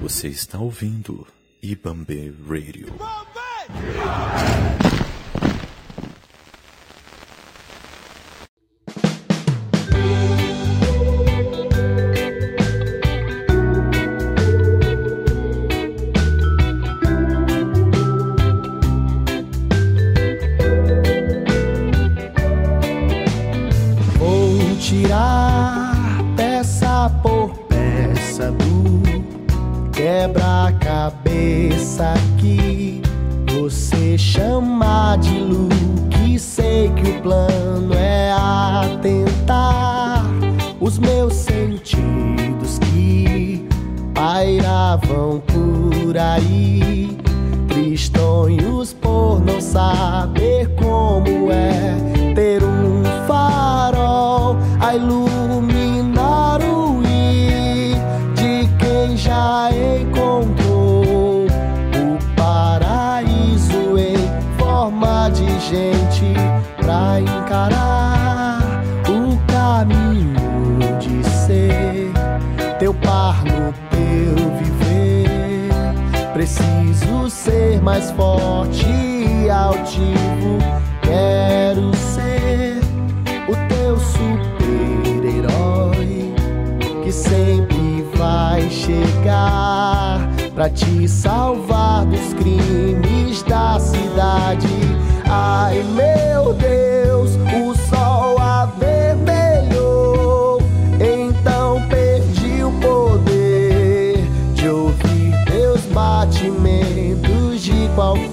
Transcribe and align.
Você 0.00 0.28
está 0.28 0.58
ouvindo 0.58 1.26
Ibambe 1.62 2.32
Radio. 2.48 2.86
Ibambe! 2.88 3.40
Ibambe! 3.90 4.93
Teu 72.94 73.00
par 73.02 73.42
no 73.44 73.74
teu 73.90 74.34
viver. 74.58 75.68
Preciso 76.32 77.28
ser 77.30 77.82
mais 77.82 78.10
forte 78.12 78.86
e 78.86 79.50
altivo. 79.50 80.58
Quero 81.02 81.94
ser 81.96 82.78
o 83.48 83.56
teu 83.68 83.98
super-herói 83.98 86.32
que 87.02 87.12
sempre 87.12 88.06
vai 88.14 88.70
chegar 88.70 90.30
pra 90.54 90.70
te 90.70 91.08
salvar 91.08 92.06
dos 92.06 92.32
crimes 92.34 93.42
da 93.42 93.78
cidade. 93.78 94.68
Ai 95.28 95.82
meu 95.94 96.54
Deus, 96.54 96.83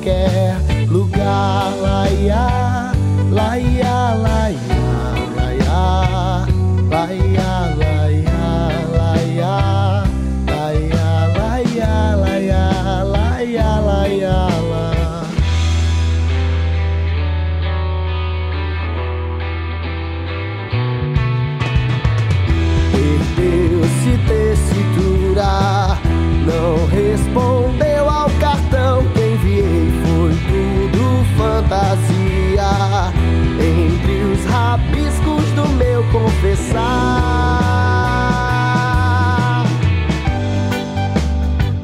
Yeah. 0.03 0.70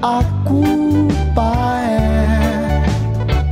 A 0.01 0.23
culpa 0.45 1.79
é 1.81 2.85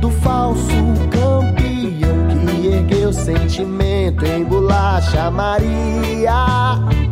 do 0.00 0.10
falso 0.10 0.66
campeão 1.10 2.28
que 2.50 2.68
ergueu 2.68 3.12
sentimento 3.12 4.24
em 4.24 4.44
bolacha 4.44 5.30
Maria 5.30 6.66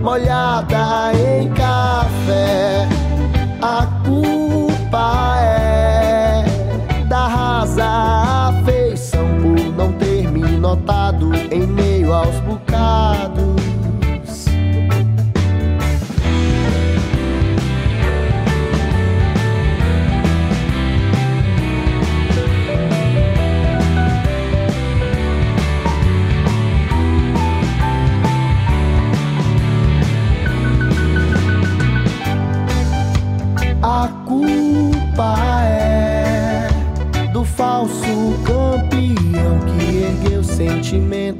molhada 0.04 1.12
em 1.14 1.48
café. 1.54 2.73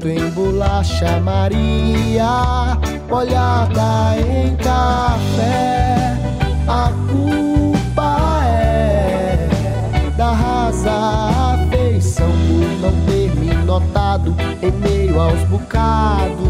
Em 0.07 0.29
bolacha 0.31 1.19
Maria, 1.19 2.77
molhada 3.09 4.15
em 4.19 4.55
café. 4.57 6.17
A 6.67 6.91
culpa 7.11 8.43
é 8.45 9.49
da 10.17 10.31
rasa 10.31 11.55
afeição 11.55 12.29
por 12.29 12.91
não 12.91 13.05
ter 13.05 13.35
me 13.35 13.53
notado 13.65 14.35
em 14.61 14.71
meio 14.71 15.19
aos 15.19 15.41
bocados. 15.43 16.45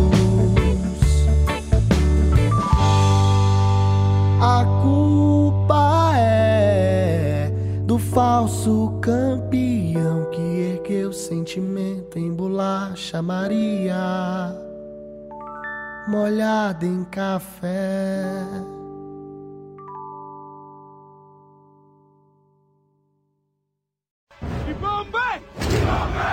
A 4.42 4.66
culpa 4.82 6.14
é 6.18 7.52
do 7.86 7.98
falso 7.98 8.98
campeão 9.02 10.30
que 10.32 10.55
porque 10.86 11.04
o 11.04 11.12
sentimento 11.12 12.20
embolacha 12.20 13.20
Maria, 13.20 14.56
molhada 16.08 16.86
em 16.86 17.04
café. 17.06 18.36
Ibambe! 24.70 25.18
Ibambe! 25.74 26.30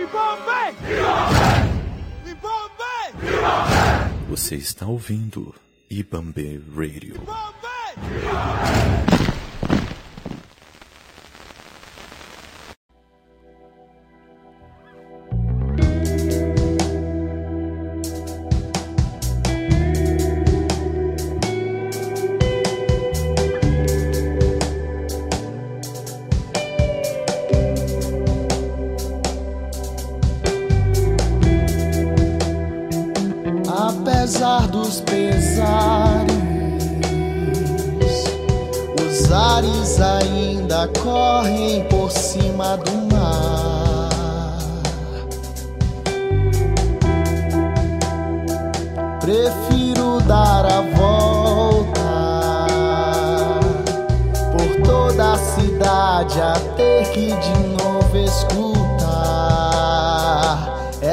Ibambe! 0.00 0.76
Ibambe! 0.86 2.30
E 2.30 2.34
Bombay! 2.36 4.28
Você 4.28 4.54
está 4.54 4.86
ouvindo 4.86 5.52
Ibambe 5.90 6.62
Radio. 6.76 7.16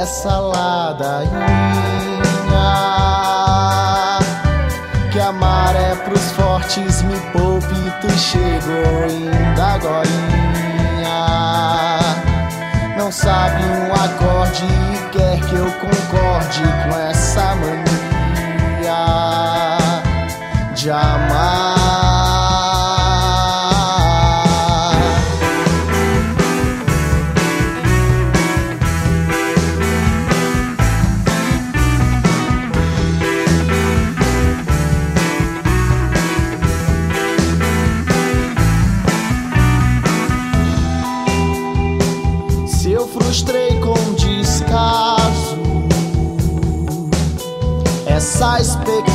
Essa 0.07 0.39
ladainha. 0.39 1.29
Que 5.11 5.19
amar 5.19 5.75
é 5.75 5.95
pros 5.95 6.31
fortes, 6.31 7.01
me 7.01 7.19
poupe, 7.33 7.75
tu 7.99 8.09
chegou 8.11 9.03
ainda 9.03 9.65
agora. 9.75 10.07
Não 12.97 13.11
sabe 13.11 13.63
um 13.63 13.93
acorde 13.93 14.65
e 14.65 15.09
quer 15.11 15.39
que 15.41 15.55
eu 15.55 15.69
concorde 15.73 16.63
com 16.83 16.99
essa 16.99 17.55
mania 17.55 18.97
de 20.73 20.89
amar. 20.89 21.56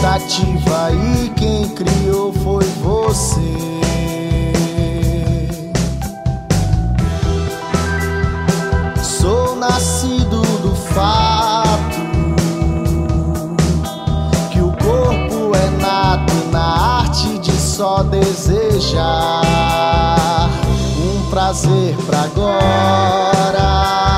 Expectativa 0.03 0.91
e 0.93 1.31
quem 1.31 1.69
criou 1.69 2.33
foi 2.33 2.65
você. 2.83 3.41
Sou 9.01 9.55
nascido 9.55 10.43
do 10.61 10.75
fato 10.75 12.01
que 14.51 14.61
o 14.61 14.73
corpo 14.73 15.57
é 15.57 15.71
nato 15.81 16.35
na 16.51 17.03
arte 17.03 17.39
de 17.39 17.53
só 17.53 18.03
desejar 18.03 19.43
um 20.99 21.31
prazer 21.31 21.97
pra 22.07 22.23
agora. 22.23 24.12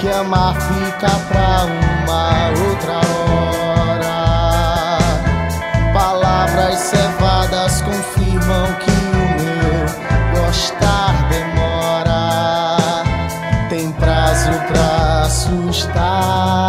Que 0.00 0.08
amar 0.08 0.54
fica 0.54 1.10
pra 1.28 1.66
uma 1.66 2.48
outra 2.68 3.00
hora. 3.18 4.98
Palavras 5.92 6.78
cevadas 6.78 7.82
confirmam 7.82 8.66
que 8.76 8.90
o 8.90 8.94
meu 9.36 10.42
gostar 10.42 11.28
demora. 11.28 12.78
Tem 13.68 13.92
prazo 13.92 14.52
pra 14.72 15.22
assustar. 15.26 16.59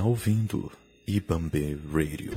Está 0.00 0.08
ouvindo 0.08 0.72
Ibambe 1.06 1.78
Radio. 1.92 2.32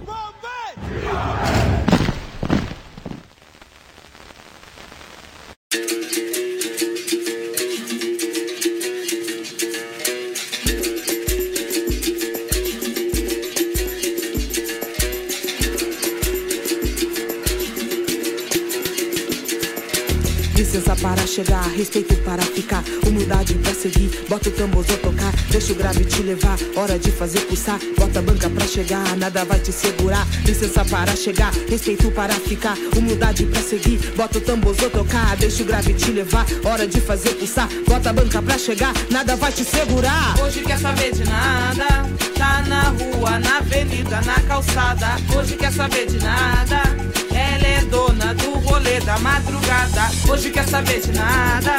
Seguir. 23.83 24.09
Bota 24.29 24.49
o 24.49 24.51
tamborzão 24.51 24.97
tocar, 24.97 25.33
deixa 25.49 25.73
o 25.73 25.75
grave 25.75 26.05
te 26.05 26.21
levar. 26.21 26.57
Hora 26.75 26.97
de 26.97 27.11
fazer 27.11 27.41
pulsar, 27.41 27.79
bota 27.97 28.19
a 28.19 28.21
banca 28.21 28.49
pra 28.49 28.65
chegar, 28.65 29.17
nada 29.17 29.43
vai 29.43 29.59
te 29.59 29.71
segurar. 29.71 30.25
Licença 30.45 30.85
para 30.85 31.15
chegar, 31.15 31.51
respeito 31.69 32.09
para 32.11 32.33
ficar, 32.33 32.77
humildade 32.95 33.45
pra 33.45 33.61
seguir. 33.61 33.99
Bota 34.15 34.37
o 34.37 34.41
tamborzão 34.41 34.89
tocar, 34.89 35.35
deixa 35.35 35.63
o 35.63 35.65
grave 35.65 35.93
te 35.93 36.11
levar. 36.11 36.45
Hora 36.63 36.87
de 36.87 37.01
fazer 37.01 37.31
pulsar, 37.31 37.67
bota 37.87 38.09
a 38.09 38.13
banca 38.13 38.41
pra 38.41 38.57
chegar, 38.57 38.93
nada 39.09 39.35
vai 39.35 39.51
te 39.51 39.65
segurar. 39.65 40.39
Hoje 40.41 40.61
quer 40.61 40.79
saber 40.79 41.11
de 41.11 41.25
nada, 41.25 42.09
tá 42.37 42.63
na 42.67 42.83
rua, 42.83 43.39
na 43.39 43.57
avenida, 43.57 44.21
na 44.21 44.39
calçada. 44.41 45.17
Hoje 45.35 45.55
quer 45.57 45.73
saber 45.73 46.05
de 46.05 46.19
nada, 46.19 46.81
ela 47.31 47.67
é 47.67 47.81
dona 47.89 48.33
do 48.33 48.62
rolê 48.83 48.99
da 48.99 49.17
madrugada. 49.19 50.11
Hoje 50.29 50.51
quer 50.51 50.67
saber 50.67 50.99
de 50.99 51.13
nada, 51.13 51.77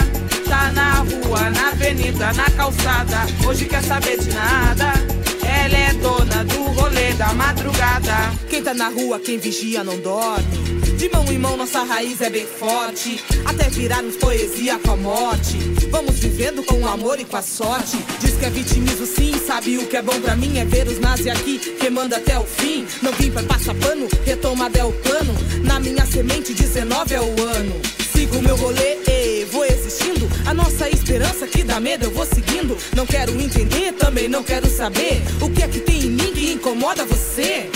tá 0.48 0.72
na 0.72 0.94
rua, 1.00 1.50
na 1.50 1.68
avenida, 1.68 2.32
na 2.32 2.50
calçada. 2.50 3.26
Hoje 3.46 3.66
quer 3.66 3.82
saber 3.82 4.18
de 4.18 4.32
nada, 4.32 4.94
ela 5.42 5.76
é 5.76 5.92
dona 5.94 6.44
do 6.44 6.62
rolê 6.80 7.12
da 7.12 7.34
madrugada. 7.34 8.32
Quem 8.48 8.62
tá 8.62 8.72
na 8.72 8.88
rua, 8.88 9.20
quem 9.20 9.38
vigia 9.38 9.84
não 9.84 9.98
dorme. 10.00 10.64
De 10.96 11.10
mão 11.10 11.24
em 11.30 11.38
mão, 11.38 11.56
nossa 11.56 11.82
raiz 11.82 12.20
é 12.22 12.30
bem 12.30 12.46
forte. 12.46 13.22
Até 13.44 13.68
virarmos 13.68 14.16
poesia 14.16 14.78
com 14.78 14.92
a 14.92 14.96
morte. 14.96 15.58
Vamos 15.90 16.18
vivendo 16.18 16.62
com 16.62 16.80
o 16.80 16.88
amor 16.88 17.20
e 17.20 17.24
com 17.24 17.36
a 17.36 17.42
sorte. 17.42 17.98
Diz 18.20 18.36
que 18.36 18.46
é 18.46 18.50
vitimismo 18.50 19.04
sim, 19.04 19.34
sabe 19.46 19.76
o 19.76 19.86
que 19.86 19.96
é 19.96 20.02
bom 20.02 20.18
pra 20.20 20.36
mim? 20.36 20.58
É 20.58 20.64
ver 20.64 20.86
os 20.86 20.98
nazi 20.98 21.28
aqui, 21.28 21.58
queimando 21.78 22.14
até 22.14 22.38
o 22.38 22.44
fim. 22.44 22.86
Não 23.02 23.12
vim 23.12 23.30
pra 23.30 23.42
passar 23.42 23.74
pano, 23.74 24.08
retomada 24.24 24.78
é 24.78 24.84
o 24.84 24.92
plano. 24.92 25.34
Na 25.74 25.80
minha 25.80 26.06
semente, 26.06 26.54
19 26.54 27.14
é 27.14 27.20
o 27.20 27.42
ano. 27.48 27.82
Sigo 28.12 28.40
meu 28.40 28.54
rolê, 28.54 28.96
e 29.08 29.44
vou 29.46 29.64
existindo. 29.64 30.30
A 30.46 30.54
nossa 30.54 30.88
esperança 30.88 31.48
que 31.48 31.64
dá 31.64 31.80
medo, 31.80 32.04
eu 32.04 32.12
vou 32.12 32.24
seguindo. 32.24 32.78
Não 32.94 33.04
quero 33.04 33.32
entender, 33.32 33.92
também 33.94 34.28
não 34.28 34.44
quero 34.44 34.70
saber. 34.70 35.20
O 35.40 35.50
que 35.50 35.64
é 35.64 35.66
que 35.66 35.80
tem 35.80 36.02
em 36.02 36.10
mim 36.10 36.32
que 36.32 36.52
incomoda 36.52 37.04
você? 37.04 37.68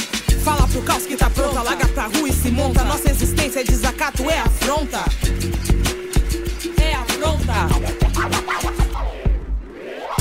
Fala 0.44 0.68
pro 0.68 0.80
caos 0.82 1.06
que 1.06 1.16
tá 1.16 1.28
pronta, 1.28 1.60
larga 1.60 1.88
pra 1.88 2.04
rua 2.04 2.28
e 2.28 2.32
se 2.32 2.52
monta. 2.52 2.84
Nossa 2.84 3.10
existência 3.10 3.62
é 3.62 3.64
desacato, 3.64 4.30
é 4.30 4.38
afronta. 4.38 5.04
É 6.80 6.94
afronta. 6.94 7.68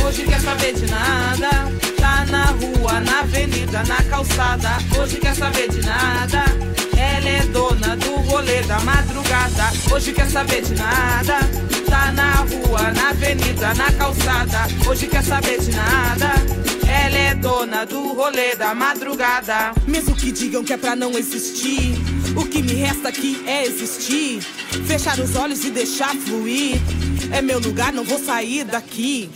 Hoje 0.04 0.24
quer 0.24 0.42
saber 0.42 0.74
de 0.74 0.88
nada, 0.88 1.50
tá 1.96 2.26
na 2.26 2.46
rua, 2.46 3.00
na 3.02 3.20
avenida, 3.20 3.84
na 3.84 4.04
calçada. 4.06 4.80
Hoje 5.00 5.18
quer 5.18 5.36
saber 5.36 5.70
de 5.70 5.86
nada, 5.86 6.44
é 7.28 7.46
dona 7.48 7.96
do 7.98 8.16
rolê 8.30 8.62
da 8.64 8.80
madrugada. 8.80 9.72
Hoje 9.92 10.14
quer 10.14 10.30
saber 10.30 10.62
de 10.62 10.76
nada, 10.76 11.40
tá 11.90 12.12
na 12.14 12.36
rua, 12.36 12.92
na 12.94 13.10
avenida, 13.10 13.74
na 13.74 13.92
calçada. 13.92 14.68
Hoje 14.88 15.08
quer 15.08 15.24
saber 15.24 15.60
de 15.60 15.72
nada. 15.72 16.34
Ela 16.88 17.18
é 17.18 17.36
dona 17.36 17.86
do 17.86 18.14
rolê 18.14 18.56
da 18.56 18.74
madrugada. 18.74 19.74
Mesmo 19.86 20.16
que 20.16 20.32
digam 20.32 20.64
que 20.64 20.72
é 20.72 20.78
pra 20.78 20.96
não 20.96 21.18
existir, 21.18 21.96
o 22.36 22.46
que 22.46 22.62
me 22.62 22.74
resta 22.74 23.10
aqui 23.10 23.44
é 23.46 23.66
existir. 23.66 24.42
Fechar 24.86 25.20
os 25.20 25.36
olhos 25.36 25.66
e 25.66 25.70
deixar 25.70 26.16
fluir. 26.16 26.80
É 27.32 27.42
meu 27.42 27.60
lugar, 27.60 27.92
não 27.92 28.06
vou 28.06 28.20
sair 28.20 28.64
daqui. 28.64 29.30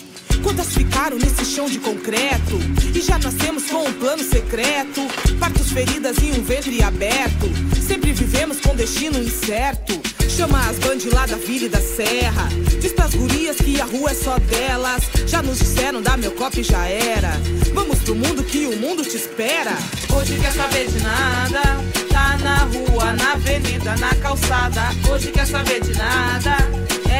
Quantas 0.43 0.73
ficaram 0.73 1.17
nesse 1.17 1.45
chão 1.45 1.69
de 1.69 1.79
concreto? 1.79 2.59
E 2.93 3.01
já 3.01 3.17
nascemos 3.19 3.65
com 3.69 3.87
um 3.87 3.93
plano 3.93 4.23
secreto. 4.23 5.01
Partos 5.39 5.71
feridas 5.71 6.17
em 6.19 6.31
um 6.31 6.43
ventre 6.43 6.81
aberto. 6.83 7.47
Sempre 7.87 8.11
vivemos 8.11 8.59
com 8.59 8.75
destino 8.75 9.19
incerto. 9.19 9.99
Chama 10.29 10.59
as 10.69 10.79
bandes 10.79 11.11
lá 11.11 11.25
da 11.25 11.35
vila 11.35 11.65
e 11.65 11.69
da 11.69 11.81
serra. 11.81 12.47
Diz 12.79 12.93
pras 12.93 13.13
gurias 13.13 13.57
que 13.57 13.79
a 13.79 13.85
rua 13.85 14.11
é 14.11 14.13
só 14.13 14.37
delas. 14.39 15.03
Já 15.27 15.41
nos 15.41 15.59
disseram, 15.59 16.01
dá 16.01 16.17
meu 16.17 16.31
copo 16.31 16.59
e 16.59 16.63
já 16.63 16.85
era. 16.87 17.31
Vamos 17.73 17.99
pro 17.99 18.15
mundo 18.15 18.43
que 18.43 18.65
o 18.65 18.77
mundo 18.77 19.03
te 19.03 19.17
espera. 19.17 19.77
Hoje 20.15 20.39
quer 20.39 20.51
saber 20.53 20.87
de 20.87 20.99
nada, 21.01 21.61
tá 22.09 22.37
na 22.37 22.57
rua, 22.63 23.13
na 23.13 23.33
avenida, 23.33 23.95
na 23.97 24.15
calçada. 24.15 24.81
Hoje 25.11 25.31
quer 25.31 25.45
saber 25.45 25.81
de 25.81 25.93
nada, 25.93 26.57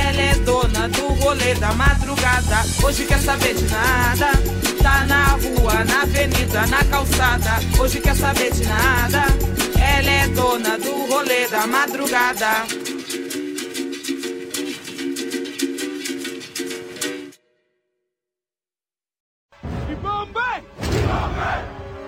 ela 0.01 0.21
é 0.21 0.35
dona 0.35 0.87
do 0.89 1.07
rolê 1.21 1.53
da 1.55 1.71
madrugada. 1.73 2.57
Hoje 2.83 3.05
quer 3.05 3.19
saber 3.19 3.53
de 3.53 3.65
nada, 3.65 4.31
tá 4.81 5.05
na 5.05 5.25
rua, 5.33 5.83
na 5.85 6.01
avenida, 6.01 6.65
na 6.67 6.83
calçada. 6.85 7.51
Hoje 7.79 8.01
quer 8.01 8.15
saber 8.15 8.51
de 8.51 8.65
nada, 8.65 9.23
ela 9.79 10.09
é 10.09 10.27
dona 10.29 10.77
do 10.77 11.05
rolê 11.07 11.47
da 11.47 11.67
madrugada. 11.67 12.65
E 19.89 19.95
Bombay! 19.95 20.63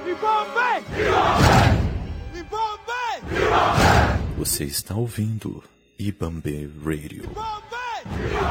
E 0.06 0.14
Bombay! 0.16 0.84
E 2.36 2.44
Bombay! 2.44 4.24
Você 4.38 4.64
está 4.66 4.96
ouvindo 4.96 5.64
Ibambe 6.00 6.70
Radio. 6.84 7.30
Bombay! 8.06 8.43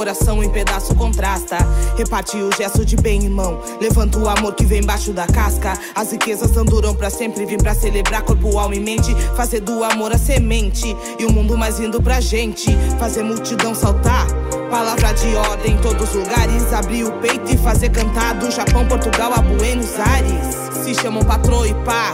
Coração 0.00 0.42
em 0.42 0.48
pedaço 0.48 0.94
contrasta. 0.94 1.58
Reparte 1.94 2.34
o 2.38 2.50
gesto 2.56 2.86
de 2.86 2.96
bem 2.96 3.22
irmão. 3.22 3.60
Levanta 3.78 4.18
o 4.18 4.30
amor 4.30 4.54
que 4.54 4.64
vem 4.64 4.80
embaixo 4.80 5.12
da 5.12 5.26
casca. 5.26 5.74
As 5.94 6.10
riquezas 6.10 6.52
não 6.52 6.64
duram 6.64 6.94
pra 6.94 7.10
sempre, 7.10 7.44
vim 7.44 7.58
pra 7.58 7.74
celebrar 7.74 8.22
corpo, 8.22 8.58
alma 8.58 8.74
e 8.74 8.80
mente. 8.80 9.14
Fazer 9.36 9.60
do 9.60 9.84
amor 9.84 10.10
a 10.10 10.16
semente 10.16 10.96
e 11.18 11.26
o 11.26 11.30
mundo 11.30 11.54
mais 11.54 11.78
lindo 11.78 12.00
pra 12.00 12.18
gente. 12.18 12.74
Fazer 12.98 13.22
multidão 13.22 13.74
saltar. 13.74 14.26
Palavra 14.70 15.12
de 15.12 15.36
ordem 15.36 15.74
em 15.74 15.78
todos 15.82 16.08
os 16.08 16.14
lugares. 16.14 16.72
Abrir 16.72 17.04
o 17.04 17.12
peito 17.18 17.52
e 17.52 17.58
fazer 17.58 17.90
cantar 17.90 18.36
do 18.36 18.50
Japão, 18.50 18.88
Portugal 18.88 19.34
a 19.34 19.42
Buenos 19.42 20.00
Aires. 20.00 20.82
Se 20.82 20.94
chamam 20.94 21.22
patrão 21.22 21.66
e 21.66 21.74
pá. 21.84 22.10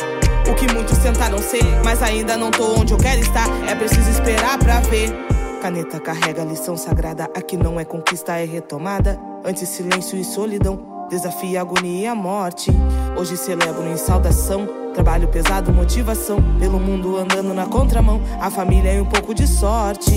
O 0.50 0.54
que 0.56 0.72
muitos 0.72 0.98
tentaram 0.98 1.38
ser, 1.38 1.64
mas 1.84 2.02
ainda 2.02 2.36
não 2.36 2.50
tô 2.50 2.80
onde 2.80 2.92
eu 2.92 2.98
quero 2.98 3.20
estar. 3.20 3.46
É 3.68 3.76
preciso 3.76 4.10
esperar 4.10 4.58
pra 4.58 4.80
ver. 4.80 5.25
Caneta 5.66 5.98
carrega 5.98 6.42
a 6.42 6.44
lição 6.44 6.76
sagrada. 6.76 7.24
Aqui 7.34 7.56
não 7.56 7.80
é 7.80 7.84
conquista, 7.84 8.36
é 8.36 8.44
retomada. 8.44 9.18
Antes 9.44 9.68
silêncio 9.68 10.16
e 10.16 10.22
solidão. 10.22 11.06
Desafia 11.10 11.58
a 11.58 11.62
agonia 11.62 12.02
e 12.02 12.06
a 12.06 12.14
morte. 12.14 12.70
Hoje 13.18 13.36
celebro 13.36 13.84
em 13.84 13.96
saudação. 13.96 14.68
Trabalho 14.94 15.26
pesado, 15.26 15.72
motivação. 15.72 16.38
Pelo 16.60 16.78
mundo 16.78 17.16
andando 17.16 17.52
na 17.52 17.66
contramão. 17.66 18.20
A 18.40 18.48
família 18.48 18.94
e 18.94 19.00
um 19.00 19.06
pouco 19.06 19.34
de 19.34 19.44
sorte. 19.44 20.12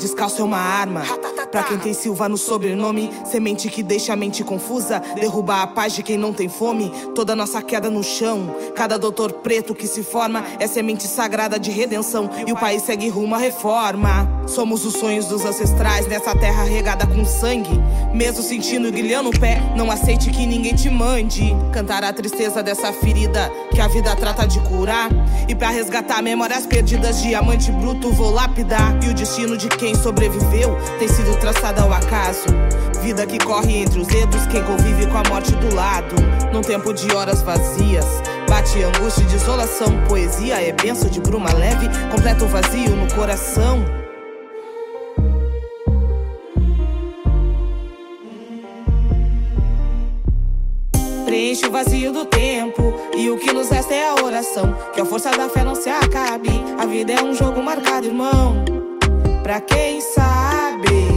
Descalço 0.00 0.40
é 0.40 0.44
uma 0.44 0.58
arma. 0.58 1.02
Pra 1.52 1.62
quem 1.64 1.78
tem 1.78 1.92
Silva 1.92 2.28
no 2.28 2.38
sobrenome, 2.38 3.10
semente 3.24 3.68
que 3.68 3.82
deixa 3.82 4.12
a 4.12 4.16
mente 4.16 4.42
confusa, 4.42 5.00
derruba 5.14 5.62
a 5.62 5.66
paz 5.66 5.92
de 5.92 6.02
quem 6.02 6.16
não 6.16 6.32
tem 6.32 6.48
fome. 6.48 6.90
Toda 7.14 7.36
nossa 7.36 7.60
queda 7.62 7.90
no 7.90 8.02
chão, 8.02 8.54
cada 8.74 8.98
doutor 8.98 9.32
preto 9.32 9.74
que 9.74 9.86
se 9.86 10.02
forma 10.02 10.44
é 10.58 10.66
semente 10.66 11.06
sagrada 11.06 11.58
de 11.58 11.70
redenção 11.70 12.30
e 12.46 12.52
o 12.52 12.56
país 12.56 12.82
segue 12.82 13.08
rumo 13.08 13.34
à 13.34 13.38
reforma. 13.38 14.39
Somos 14.50 14.84
os 14.84 14.94
sonhos 14.94 15.26
dos 15.26 15.44
ancestrais 15.44 16.08
nessa 16.08 16.34
terra 16.34 16.64
regada 16.64 17.06
com 17.06 17.24
sangue. 17.24 17.80
Mesmo 18.12 18.42
sentindo 18.42 18.88
o 18.88 18.90
grilhão 18.90 19.22
no 19.22 19.30
pé, 19.30 19.62
não 19.76 19.92
aceite 19.92 20.28
que 20.30 20.44
ninguém 20.44 20.74
te 20.74 20.90
mande. 20.90 21.54
Cantar 21.72 22.02
a 22.02 22.12
tristeza 22.12 22.60
dessa 22.60 22.92
ferida 22.92 23.48
que 23.70 23.80
a 23.80 23.86
vida 23.86 24.14
trata 24.16 24.48
de 24.48 24.58
curar. 24.58 25.08
E 25.48 25.54
pra 25.54 25.70
resgatar 25.70 26.20
memórias 26.20 26.66
perdidas, 26.66 27.22
diamante 27.22 27.70
bruto 27.70 28.10
vou 28.10 28.32
lapidar. 28.32 28.98
E 29.04 29.10
o 29.10 29.14
destino 29.14 29.56
de 29.56 29.68
quem 29.68 29.94
sobreviveu 29.94 30.76
tem 30.98 31.06
sido 31.06 31.38
traçado 31.38 31.82
ao 31.82 31.92
acaso. 31.92 32.46
Vida 33.02 33.24
que 33.26 33.38
corre 33.38 33.82
entre 33.82 34.00
os 34.00 34.08
dedos, 34.08 34.48
quem 34.48 34.64
convive 34.64 35.06
com 35.06 35.18
a 35.18 35.22
morte 35.28 35.52
do 35.52 35.72
lado. 35.72 36.16
Num 36.52 36.60
tempo 36.60 36.92
de 36.92 37.14
horas 37.14 37.40
vazias, 37.40 38.04
bate 38.48 38.82
angústia 38.82 39.22
e 39.22 39.26
desolação. 39.26 40.04
Poesia 40.08 40.60
é 40.60 40.72
benção 40.72 41.08
de 41.08 41.20
bruma 41.20 41.52
leve, 41.52 41.88
completa 42.10 42.44
o 42.44 42.48
vazio 42.48 42.96
no 42.96 43.06
coração. 43.14 43.99
Preenche 51.40 51.66
o 51.66 51.70
vazio 51.70 52.12
do 52.12 52.26
tempo 52.26 52.92
e 53.16 53.30
o 53.30 53.38
que 53.38 53.50
nos 53.50 53.70
resta 53.70 53.94
é 53.94 54.10
a 54.10 54.22
oração. 54.22 54.76
Que 54.92 55.00
a 55.00 55.06
força 55.06 55.30
da 55.30 55.48
fé 55.48 55.64
não 55.64 55.74
se 55.74 55.88
acabe. 55.88 56.50
A 56.78 56.84
vida 56.84 57.14
é 57.14 57.22
um 57.22 57.32
jogo 57.32 57.62
marcado, 57.62 58.06
irmão. 58.06 58.62
Pra 59.42 59.58
quem 59.58 60.02
sabe, 60.02 61.08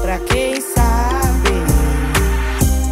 pra 0.00 0.20
quem 0.20 0.60
sabe. 0.60 1.50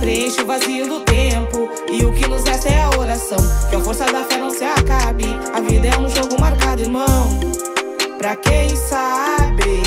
Preenche 0.00 0.40
o 0.40 0.45
vazio 0.45 0.88
do 0.88 1.00
tempo 1.02 1.71
e 1.88 2.04
o 2.04 2.12
que 2.12 2.26
nos 2.26 2.42
resta 2.42 2.71
é 2.71 2.83
a 2.83 2.99
oração. 2.99 3.38
Que 3.71 3.76
a 3.76 3.80
força 3.80 4.07
da 4.07 4.25
fé 4.25 4.38
não 4.38 4.50
se 4.50 4.64
acabe. 4.64 5.26
A 5.54 5.61
vida 5.61 5.87
é 5.87 5.99
um 5.99 6.09
jogo 6.09 6.40
marcado, 6.40 6.83
irmão. 6.83 7.28
Pra 8.18 8.35
quem 8.35 8.75
sabe, 8.75 9.83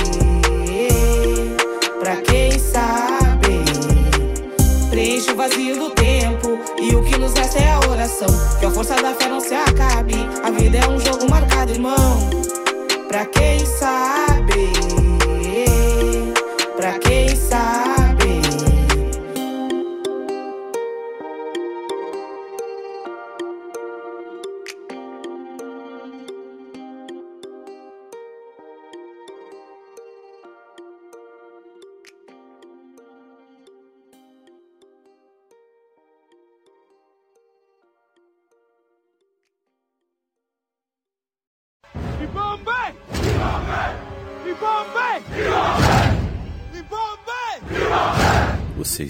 Do 5.74 5.90
tempo 5.92 6.60
e 6.82 6.94
o 6.94 7.04
que 7.04 7.18
nos 7.18 7.34
resta 7.34 7.60
é 7.60 7.72
a 7.72 7.80
oração. 7.90 8.28
Que 8.60 8.66
a 8.66 8.72
força 8.72 8.96
da 8.96 9.14
fé 9.14 9.30
não 9.30 9.40
se 9.40 9.54
acabe. 9.54 10.16
A 10.44 10.52
vida 10.52 10.78
é 10.78 10.88
um 10.88 11.00
jogo 11.00 11.30
marcado, 11.30 11.72
irmão. 11.72 12.30
Pra 13.08 13.26
quem 13.26 13.66
sabe. 13.66 14.31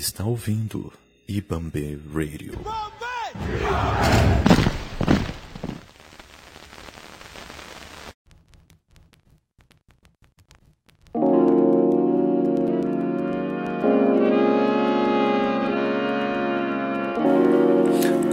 Está 0.02 0.26
ouvindo 0.26 0.92
Ibambe 1.28 2.00
Radio. 2.12 2.54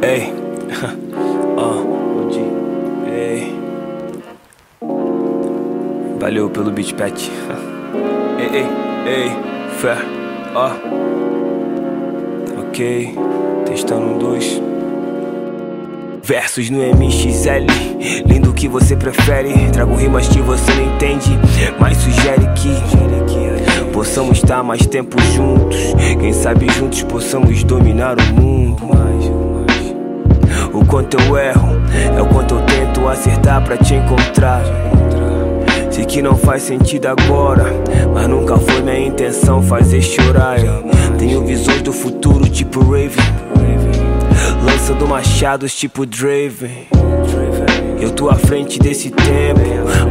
Ei, 0.01 0.33
bom 1.55 2.29
dia. 2.31 3.13
Ei, 3.13 3.53
valeu 6.19 6.49
pelo 6.49 6.71
beat 6.71 6.95
pet. 6.95 7.31
Ei, 8.39 8.47
ei, 8.55 8.67
ei, 9.05 9.31
fé, 9.81 9.97
ó. 10.55 11.08
Ok, 12.79 13.13
testando 13.67 14.07
um, 14.07 14.19
dois. 14.19 14.63
Versos 16.23 16.71
no 16.71 16.79
MXL, 16.79 17.67
lindo 18.25 18.53
que 18.53 18.69
você 18.69 18.95
prefere. 18.95 19.53
Trago 19.73 19.97
rimas 19.97 20.29
que 20.29 20.41
você 20.41 20.73
não 20.75 20.95
entende, 20.95 21.37
mas 21.81 21.97
sugere 21.97 22.47
que 22.55 23.91
possamos 23.93 24.39
estar 24.39 24.63
mais 24.63 24.87
tempo 24.87 25.21
juntos. 25.35 25.77
Quem 26.21 26.33
sabe 26.33 26.71
juntos 26.71 27.03
possamos 27.03 27.65
dominar 27.65 28.17
o 28.17 28.41
mundo. 28.41 28.85
O 30.73 30.85
quanto 30.85 31.17
eu 31.21 31.37
erro, 31.37 31.81
é 32.17 32.23
o 32.23 32.27
quanto 32.27 32.55
eu 32.55 32.61
tento 32.61 33.09
acertar 33.09 33.61
pra 33.65 33.77
te 33.77 33.95
encontrar. 33.95 34.63
Sei 35.91 36.05
que 36.05 36.23
não 36.23 36.37
faz 36.37 36.63
sentido 36.63 37.07
agora, 37.07 37.75
mas 38.15 38.29
nunca 38.29 38.57
foi 38.57 38.83
minha 38.83 39.05
intenção 39.05 39.61
fazer 39.61 40.01
chorar. 40.01 40.65
Eu 40.65 40.98
tenho 41.19 41.45
visões 41.45 41.83
do 41.83 41.93
futuro 41.93 42.49
tipo 42.49 42.81
Raven, 42.81 43.11
lançando 44.65 45.07
machados 45.07 45.75
tipo 45.75 46.07
Draven. 46.07 46.87
Eu 48.01 48.11
tô 48.13 48.31
à 48.31 48.37
frente 48.37 48.79
desse 48.79 49.11
tempo, 49.11 49.61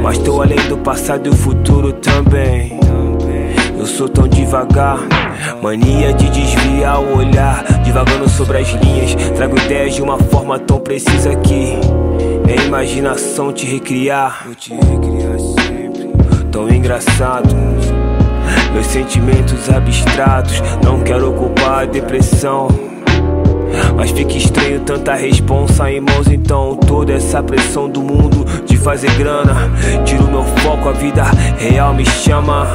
mas 0.04 0.18
tô 0.18 0.42
além 0.42 0.60
do 0.68 0.78
passado 0.78 1.28
e 1.28 1.30
o 1.30 1.36
futuro 1.36 1.94
também. 1.94 2.78
Eu 3.80 3.86
sou 3.86 4.10
tão 4.10 4.28
devagar, 4.28 5.00
mania 5.62 6.14
de 6.14 6.30
desviar 6.30 7.00
o 7.00 7.18
olhar, 7.18 7.64
divagando 7.84 8.28
sobre 8.28 8.58
as 8.58 8.68
linhas. 8.74 9.16
Trago 9.36 9.58
ideias 9.58 9.96
de 9.96 10.02
uma 10.02 10.20
forma 10.20 10.60
tão 10.60 10.80
precisa 10.80 11.34
que 11.36 11.78
é 12.50 12.66
imaginação 12.66 13.54
te 13.54 13.66
recriar. 13.66 14.46
Tão 16.52 16.70
engraçado. 16.70 17.56
Meus 18.74 18.88
sentimentos 18.88 19.70
abstratos, 19.70 20.62
não 20.84 21.02
quero 21.02 21.30
ocupar 21.30 21.84
a 21.84 21.86
depressão. 21.86 22.68
Mas 23.96 24.12
fica 24.12 24.34
estranho 24.34 24.80
tanta 24.82 25.14
responsa 25.14 25.92
em 25.92 26.00
mãos, 26.00 26.28
então 26.28 26.76
toda 26.76 27.14
essa 27.14 27.42
pressão 27.42 27.90
do 27.90 28.02
mundo 28.02 28.46
de 28.66 28.78
fazer 28.78 29.12
grana. 29.18 29.72
Tiro 30.06 30.28
meu 30.28 30.44
foco, 30.44 30.90
a 30.90 30.92
vida 30.92 31.24
real 31.58 31.94
me 31.94 32.06
chama. 32.06 32.68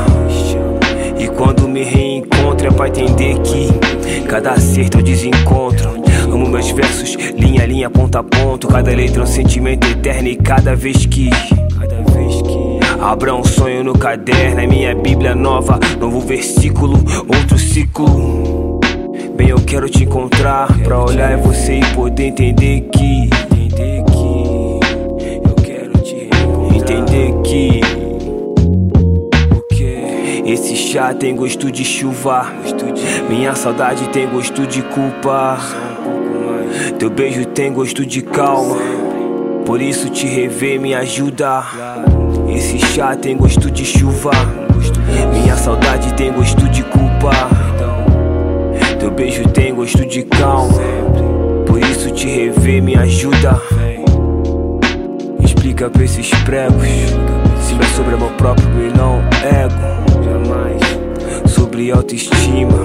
E 1.18 1.28
quando 1.28 1.68
me 1.68 1.84
reencontro 1.84 2.66
é 2.66 2.70
pra 2.70 2.88
entender 2.88 3.38
que 3.40 3.68
cada 4.26 4.52
acerto 4.52 4.98
é 4.98 5.00
um 5.00 5.04
desencontro. 5.04 6.02
Amo 6.24 6.48
meus 6.48 6.70
versos, 6.70 7.14
linha 7.36 7.62
a 7.62 7.66
linha, 7.66 7.90
ponto 7.90 8.16
a 8.16 8.24
ponto. 8.24 8.68
Cada 8.68 8.90
letra 8.90 9.20
é 9.20 9.24
um 9.24 9.26
sentimento 9.26 9.86
eterno 9.86 10.28
e 10.28 10.36
cada 10.36 10.74
vez 10.74 11.06
que. 11.06 11.30
Cada 11.78 11.96
vez 12.12 12.42
que. 12.42 12.61
Abra 13.02 13.34
um 13.34 13.42
sonho 13.42 13.82
no 13.82 13.98
caderno, 13.98 14.60
é 14.60 14.66
minha 14.66 14.94
Bíblia 14.94 15.34
nova. 15.34 15.80
Novo 15.98 16.20
versículo, 16.20 16.94
outro 17.26 17.58
ciclo. 17.58 18.78
Bem, 19.34 19.48
eu 19.48 19.60
quero 19.60 19.90
te 19.90 20.04
encontrar 20.04 20.68
pra 20.84 21.02
olhar 21.02 21.36
em 21.36 21.42
você 21.42 21.80
e 21.80 21.94
poder 21.96 22.26
entender 22.26 22.82
que. 22.92 23.24
Entender 23.24 24.04
que. 24.04 24.80
Eu 25.48 25.54
quero 25.56 25.98
te. 25.98 26.30
Entender 26.76 27.32
que. 27.42 27.80
Esse 30.48 30.76
chá 30.76 31.12
tem 31.12 31.34
gosto 31.34 31.72
de 31.72 31.84
chuva. 31.84 32.52
Minha 33.28 33.56
saudade 33.56 34.08
tem 34.10 34.28
gosto 34.28 34.64
de 34.64 34.80
culpa. 34.80 35.58
Teu 37.00 37.10
beijo 37.10 37.46
tem 37.46 37.72
gosto 37.72 38.06
de 38.06 38.22
calma. 38.22 38.76
Por 39.66 39.82
isso 39.82 40.08
te 40.08 40.28
rever 40.28 40.80
me 40.80 40.94
ajuda. 40.94 41.64
Esse 42.54 42.78
chá 42.78 43.16
tem 43.16 43.36
gosto 43.36 43.70
de 43.70 43.84
chuva. 43.84 44.30
Minha 45.32 45.56
saudade 45.56 46.12
tem 46.14 46.32
gosto 46.32 46.68
de 46.68 46.82
culpa. 46.84 47.30
Teu 48.98 49.10
beijo 49.10 49.42
tem 49.48 49.74
gosto 49.74 50.04
de 50.06 50.22
calma. 50.22 50.80
Por 51.66 51.80
isso 51.80 52.10
te 52.10 52.26
rever 52.26 52.82
me 52.82 52.94
ajuda. 52.94 53.60
Explica 55.42 55.90
pra 55.90 56.04
esses 56.04 56.30
pregos. 56.44 56.86
Se 57.60 57.74
é 57.74 57.86
sobre 57.96 58.14
amor 58.14 58.32
próprio 58.32 58.68
e 58.68 58.96
não 58.96 59.20
ego. 59.42 60.22
Jamais. 60.22 61.52
Sobre 61.52 61.90
autoestima. 61.90 62.78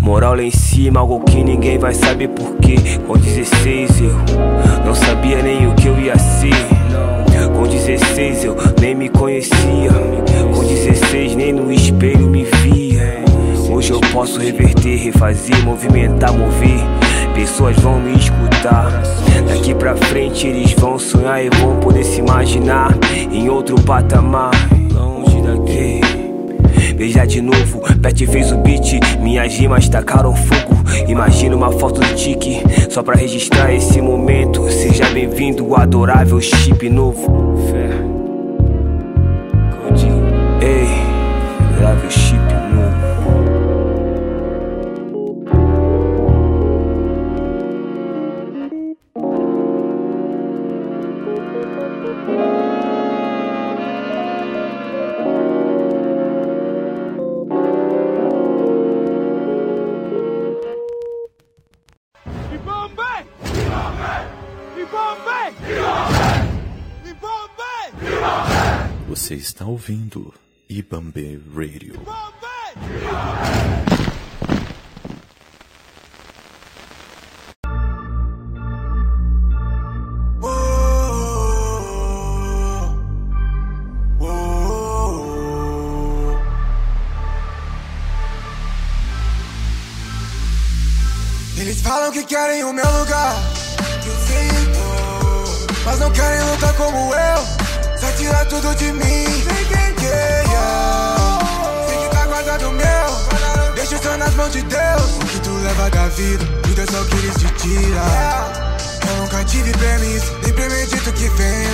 Moral 0.00 0.34
lá 0.34 0.42
em 0.42 0.50
cima, 0.50 1.00
algo 1.00 1.20
que 1.20 1.42
ninguém 1.42 1.78
vai 1.78 1.94
saber 1.94 2.28
porquê. 2.28 2.76
Com 3.06 3.16
16 3.16 4.00
eu 4.00 4.14
não 4.84 4.94
sabia 4.94 5.42
nem 5.42 5.68
o 5.68 5.74
que 5.74 5.86
eu 5.86 5.98
ia 5.98 6.18
ser. 6.18 6.81
Com 7.48 7.66
16 7.66 8.44
eu 8.44 8.56
nem 8.80 8.94
me 8.94 9.08
conhecia. 9.08 9.90
Com 10.54 10.64
16 10.64 11.34
nem 11.34 11.52
no 11.52 11.72
espelho 11.72 12.28
me 12.28 12.44
via. 12.44 13.24
Hoje 13.70 13.92
eu 13.92 14.00
posso 14.12 14.38
reverter, 14.38 14.96
refazer, 14.96 15.64
movimentar, 15.64 16.32
mover. 16.32 16.80
Pessoas 17.34 17.76
vão 17.78 18.00
me 18.00 18.16
escutar. 18.16 19.02
Daqui 19.48 19.74
pra 19.74 19.96
frente 19.96 20.46
eles 20.46 20.72
vão 20.74 20.98
sonhar 20.98 21.44
e 21.44 21.50
vão 21.50 21.80
poder 21.80 22.04
se 22.04 22.20
imaginar 22.20 22.96
em 23.32 23.48
outro 23.48 23.80
patamar. 23.82 24.52
Longe 24.92 25.40
daqui. 25.42 26.00
Veja 26.96 27.24
de 27.24 27.40
novo, 27.40 27.80
Pet 28.00 28.26
fez 28.26 28.52
o 28.52 28.58
beat, 28.58 29.00
minhas 29.20 29.54
rimas 29.54 29.88
tacaram 29.88 30.36
fogo. 30.36 30.71
Imagina 31.08 31.56
uma 31.56 31.70
foto 31.72 32.00
do 32.00 32.14
tique, 32.14 32.62
só 32.90 33.02
pra 33.02 33.14
registrar 33.14 33.72
esse 33.74 34.00
momento. 34.00 34.70
Seja 34.70 35.08
bem-vindo, 35.10 35.74
adorável 35.74 36.40
chip 36.40 36.88
novo. 36.88 37.56
Fé. 37.70 37.90
Ei, 40.64 40.88
adorável 41.70 42.10
chip 42.10 42.41
ouvindo 69.72 70.34
Ibambe 70.68 71.40
Radio. 71.54 71.94
Eles 91.56 91.80
falam 91.80 92.12
que 92.12 92.24
querem 92.24 92.62
o 92.64 92.74
meu 92.74 92.84
lugar, 92.98 93.34
que 94.02 94.08
eu 94.08 94.16
sei, 94.26 94.48
mas 95.86 95.98
não 95.98 96.12
querem 96.12 96.42
lutar 96.50 96.76
como 96.76 97.14
eu. 97.14 97.61
Só 98.02 98.10
tirar 98.16 98.44
tudo 98.46 98.74
de 98.74 98.90
mim. 98.90 99.26
Yeah, 100.02 100.42
yeah. 100.50 101.38
Tá 102.10 102.26
guardado 102.26 102.68
o 102.68 102.72
meu. 102.72 103.74
Deixa 103.76 103.94
o 103.94 104.02
céu 104.02 104.18
nas 104.18 104.34
mãos 104.34 104.50
de 104.50 104.60
Deus. 104.62 105.18
O 105.22 105.26
que 105.26 105.38
tu 105.38 105.50
leva 105.50 105.88
da 105.88 106.08
vida, 106.08 106.44
e 106.68 106.74
Deus 106.74 106.90
só 106.90 107.04
que 107.04 107.14
eles 107.14 107.34
te 107.36 107.46
tira. 107.62 108.02
Eu 109.08 109.16
nunca 109.18 109.44
tive 109.44 109.72
permisso, 109.78 110.32
nem 110.42 110.52
premedito 110.52 111.12
que 111.12 111.28
venha. 111.28 111.70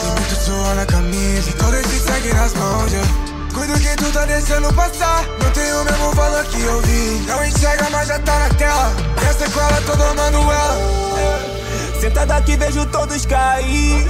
Tem 0.00 0.10
muito 0.10 0.36
suor 0.42 0.74
na 0.74 0.86
camisa, 0.86 1.50
e 1.50 1.52
todo 1.52 1.76
esse 1.76 2.00
sangue 2.00 2.32
nas 2.32 2.54
mãos. 2.54 2.90
Yeah. 2.90 3.12
Cuido 3.52 3.78
que 3.78 3.94
tu 3.96 4.10
tá 4.12 4.24
deixando 4.24 4.72
passar. 4.72 5.22
Não 5.38 5.50
tem 5.50 5.70
o 5.70 5.84
mesmo 5.84 6.12
valor 6.12 6.44
que 6.46 6.62
eu 6.62 6.80
vi. 6.80 7.26
Não 7.26 7.44
enxerga, 7.44 7.90
mas 7.90 8.08
já 8.08 8.18
tá 8.20 8.38
na 8.38 8.48
tela. 8.54 8.90
E 9.22 9.26
a 9.26 9.34
sequela 9.34 9.82
tô 9.82 9.96
domando 9.96 10.38
ela. 10.50 10.78
Senta 12.00 12.24
daqui, 12.24 12.56
vejo 12.56 12.86
todos 12.86 13.26
cair. 13.26 14.08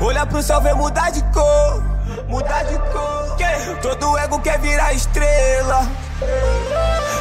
Olha 0.00 0.24
pro 0.24 0.42
céu, 0.42 0.60
vem 0.60 0.74
mudar 0.74 1.10
de 1.10 1.22
cor. 1.24 1.82
Mudar 2.28 2.64
de 2.64 2.78
cor. 2.92 3.20
Todo 3.82 4.18
ego 4.18 4.38
quer 4.40 4.58
virar 4.58 4.92
estrela. 4.92 5.86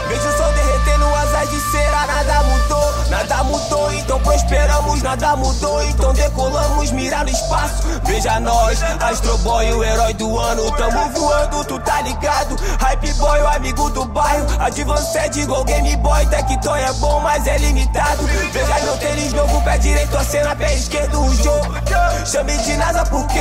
Vejo 0.10 0.28
o 0.28 0.38
sol 0.38 0.52
derretendo 0.54 1.06
asas 1.16 1.50
de 1.52 1.60
cera, 1.72 2.08
nada 2.08 2.44
mudou, 2.44 2.94
nada 3.10 3.44
mudou, 3.44 3.94
então 3.94 4.20
prosperamos, 4.20 5.02
nada 5.04 5.36
mudou, 5.36 5.84
então 5.84 6.12
decolamos, 6.14 6.92
mirar 6.92 7.24
no 7.24 7.30
espaço. 7.30 7.84
Veja 8.04 8.40
nós, 8.40 8.82
Astro 9.00 9.38
Boy, 9.38 9.72
o 9.72 9.84
herói 9.84 10.14
do 10.16 10.38
ano, 10.40 10.72
tamo 10.72 11.12
voando, 11.12 11.64
tu 11.64 11.80
tá 11.80 12.02
ligado? 12.02 12.56
Hype 12.80 13.14
Boy, 13.14 13.40
o 13.40 13.48
amigo 13.50 13.90
do 13.92 14.06
bairro, 14.06 14.48
Advanced, 14.60 15.38
igual 15.38 15.64
Game 15.64 15.96
Boy, 15.98 16.26
Tectoy 16.60 16.82
é 16.82 16.94
bom, 16.94 17.22
mas 17.22 17.48
é 17.48 17.58
limitado. 17.58 18.24
Veja 18.52 18.80
meu 18.84 18.98
tênis 18.98 19.32
novo, 19.32 19.62
pé 19.62 19.78
direito, 19.78 20.18
a 20.18 20.24
cena, 20.26 20.54
pé 20.58 20.74
esquerdo, 20.74 21.22
o 21.22 21.36
jogo. 21.36 21.74
Chame 22.26 22.58
de 22.58 22.76
NASA 22.76 23.06
porque 23.06 23.40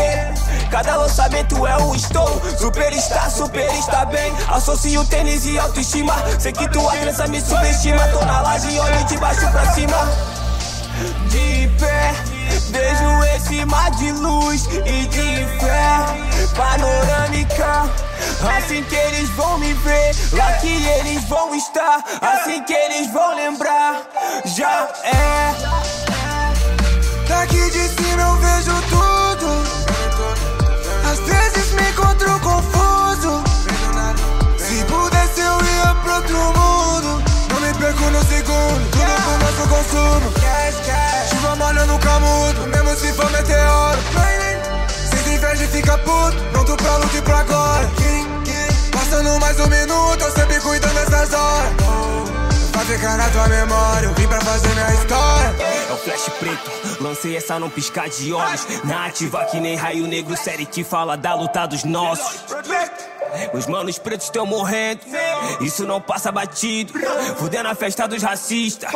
cada 0.70 0.94
lançamento 0.94 1.66
é 1.66 1.76
um 1.78 1.96
estouro. 1.96 2.40
Super 2.57 2.92
está, 2.92 4.04
bem, 4.04 4.33
associo 4.48 5.04
tênis 5.07 5.46
e 5.46 5.59
autoestima. 5.59 6.14
Sei 6.38 6.52
que 6.52 6.68
tua 6.68 6.92
crença 6.92 7.26
me 7.26 7.40
subestima. 7.40 8.07
Tô 8.09 8.24
na 8.24 8.40
laje 8.40 8.78
olho 8.78 9.04
de 9.04 9.16
baixo 9.18 9.50
pra 9.50 9.66
cima. 9.72 9.96
De 11.28 11.68
pé, 11.76 12.14
vejo 12.70 13.24
esse 13.37 13.64
mar 13.64 13.90
de 13.92 14.12
luz 14.12 14.66
e 14.66 15.07
de 15.07 15.46
fé. 15.61 16.28
Panorâmica. 16.57 17.90
Assim 18.57 18.83
que 18.85 18.94
eles 18.94 19.28
vão 19.31 19.59
me 19.59 19.72
ver, 19.74 20.14
lá 20.33 20.52
que 20.54 20.87
eles 20.87 21.24
vão 21.24 21.54
estar. 21.54 22.04
Assim 22.20 22.62
que 22.62 22.72
eles 22.72 23.12
vão 23.12 23.35
lembrar, 23.35 24.02
já 24.44 24.88
é. 25.04 25.54
Daqui 27.28 27.70
de 27.70 27.88
cima 27.88 28.22
eu 28.22 28.37
vejo 28.37 28.83
tudo. 28.88 29.48
Às 31.11 31.18
vezes 31.20 31.72
me 31.72 31.90
encontro 31.90 32.17
perco 37.79 38.11
no 38.11 38.23
segundo, 38.25 38.91
tudo 38.91 39.12
pro 39.23 39.38
nosso 39.38 39.69
consumo. 39.69 40.33
Chuva 41.31 41.57
molha 41.57 41.85
no 41.87 41.99
camudo, 41.99 42.67
mesmo 42.67 42.97
se 42.97 43.12
for 43.12 43.31
meteoro. 43.31 43.99
Sem 45.11 45.35
inveja 45.35 45.64
e 45.64 45.69
fica 45.69 45.97
puto, 45.99 46.37
pronto 46.53 46.77
pra 46.77 46.97
luta 46.97 47.17
e 47.17 47.23
pra 47.23 47.38
agora. 47.38 47.91
Passando 48.93 49.41
mais 49.41 49.59
um 49.61 49.69
minuto, 49.69 50.23
eu 50.23 50.31
sempre 50.33 50.61
cuidando 50.61 50.95
dessas 50.95 51.33
horas. 51.33 51.73
Vai 52.73 52.85
ficar 52.85 53.17
na 53.17 53.29
tua 53.31 53.49
memória, 53.49 54.07
eu 54.07 54.14
vim 54.14 54.27
pra 54.29 54.41
fazer 54.41 54.69
minha 54.69 54.95
história. 54.95 55.57
É 55.88 55.93
o 55.93 55.97
flash 55.97 56.29
preto, 56.38 56.71
lancei 57.01 57.37
essa 57.37 57.59
num 57.59 57.71
piscar 57.71 58.09
de 58.09 58.33
olhos. 58.33 58.67
Na 58.85 59.07
ativa 59.07 59.45
que 59.47 59.61
nem 59.61 59.77
raio 59.77 60.07
negro, 60.07 60.37
série 60.37 60.67
que 60.67 60.85
fala 60.85 61.17
da 61.17 61.35
luta 61.35 61.67
dos 61.67 61.85
nossos. 61.85 62.45
Os 63.53 63.67
manos 63.67 63.99
pretos 63.99 64.27
estão 64.27 64.45
morrendo, 64.45 65.01
isso 65.61 65.87
não 65.87 66.01
passa 66.01 66.31
batido. 66.31 66.93
Fudendo 67.37 67.69
a 67.69 67.75
festa 67.75 68.07
dos 68.07 68.23
racistas, 68.23 68.91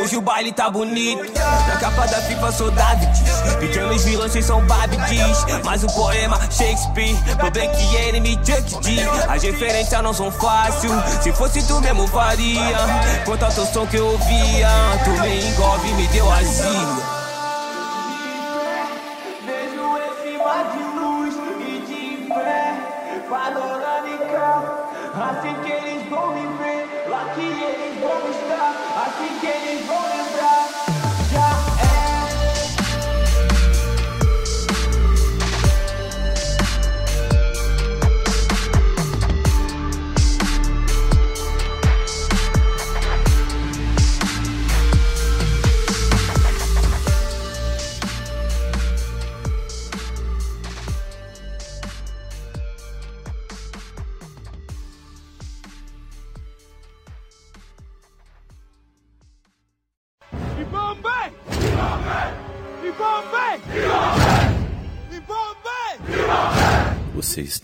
hoje 0.00 0.16
o 0.16 0.20
baile 0.20 0.52
tá 0.52 0.70
bonito. 0.70 1.22
Na 1.68 1.76
capa 1.76 2.06
da 2.06 2.20
FIFA 2.22 2.52
sou 2.52 2.70
Davids, 2.70 3.20
pequenos 3.58 4.04
vilões 4.04 4.30
vocês 4.30 4.44
são 4.44 4.64
Babidis. 4.64 5.44
Mais 5.64 5.82
um 5.82 5.88
poema 5.88 6.38
Shakespeare, 6.52 7.16
pro 7.36 7.50
Black 7.50 7.96
Enemy 7.96 8.38
Chuck 8.44 8.80
D. 8.84 9.00
As 9.28 9.42
referências 9.42 10.02
não 10.02 10.14
são 10.14 10.30
fáceis, 10.30 10.92
se 11.22 11.32
fosse 11.32 11.66
tu 11.66 11.80
mesmo 11.80 12.06
faria. 12.06 12.76
Quanto 13.24 13.44
ao 13.44 13.52
teu 13.52 13.66
som 13.66 13.86
que 13.86 13.96
eu 13.96 14.06
ouvia, 14.06 14.68
tu 15.04 15.10
me 15.20 15.50
engolve 15.50 15.88
e 15.88 15.94
me 15.94 16.06
deu 16.08 16.30
asilo. 16.32 17.19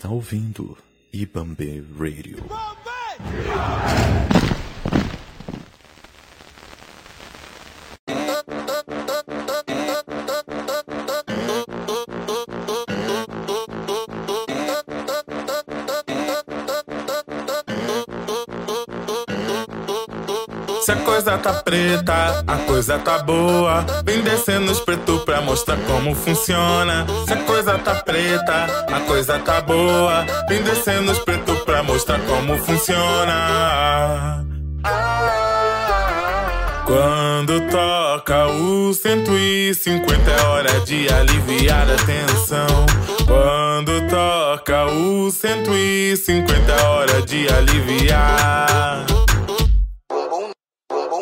Está 0.07 0.13
ouvindo 0.13 0.77
Ibambe 1.11 1.83
Radio. 1.99 2.37
Se 20.87 20.93
a 20.93 20.95
coisa 20.95 21.37
tá 21.37 21.51
preta, 21.51 22.45
a 22.47 22.55
coisa 22.59 22.97
tá 22.97 23.19
boa. 23.19 23.85
Vem 24.05 24.21
descendo 24.21 24.71
os 24.71 24.79
preto 24.79 25.19
pra 25.25 25.41
mostrar 25.41 25.75
como 25.79 26.15
funciona. 26.15 27.05
Se 27.27 27.33
a 27.33 27.43
coisa 27.43 27.77
tá 27.77 27.95
preta, 27.95 28.85
a 28.89 29.01
coisa 29.01 29.37
tá 29.37 29.59
boa. 29.59 30.25
Vem 30.47 30.63
descendo 30.63 31.11
os 31.11 31.19
preto 31.19 31.53
pra 31.65 31.83
mostrar 31.83 32.21
como 32.21 32.57
funciona. 32.59 34.45
Quando 36.85 37.59
toca 37.69 38.47
o 38.47 38.93
150 38.93 40.31
é 40.31 40.41
hora 40.45 40.79
de 40.85 41.09
aliviar 41.11 41.85
a 41.91 41.97
tensão. 41.97 42.85
Quando 43.25 44.07
toca 44.07 44.85
o 44.85 45.29
150 45.29 46.71
é 46.71 46.81
hora 46.85 47.21
de 47.23 47.45
aliviar. 47.49 49.26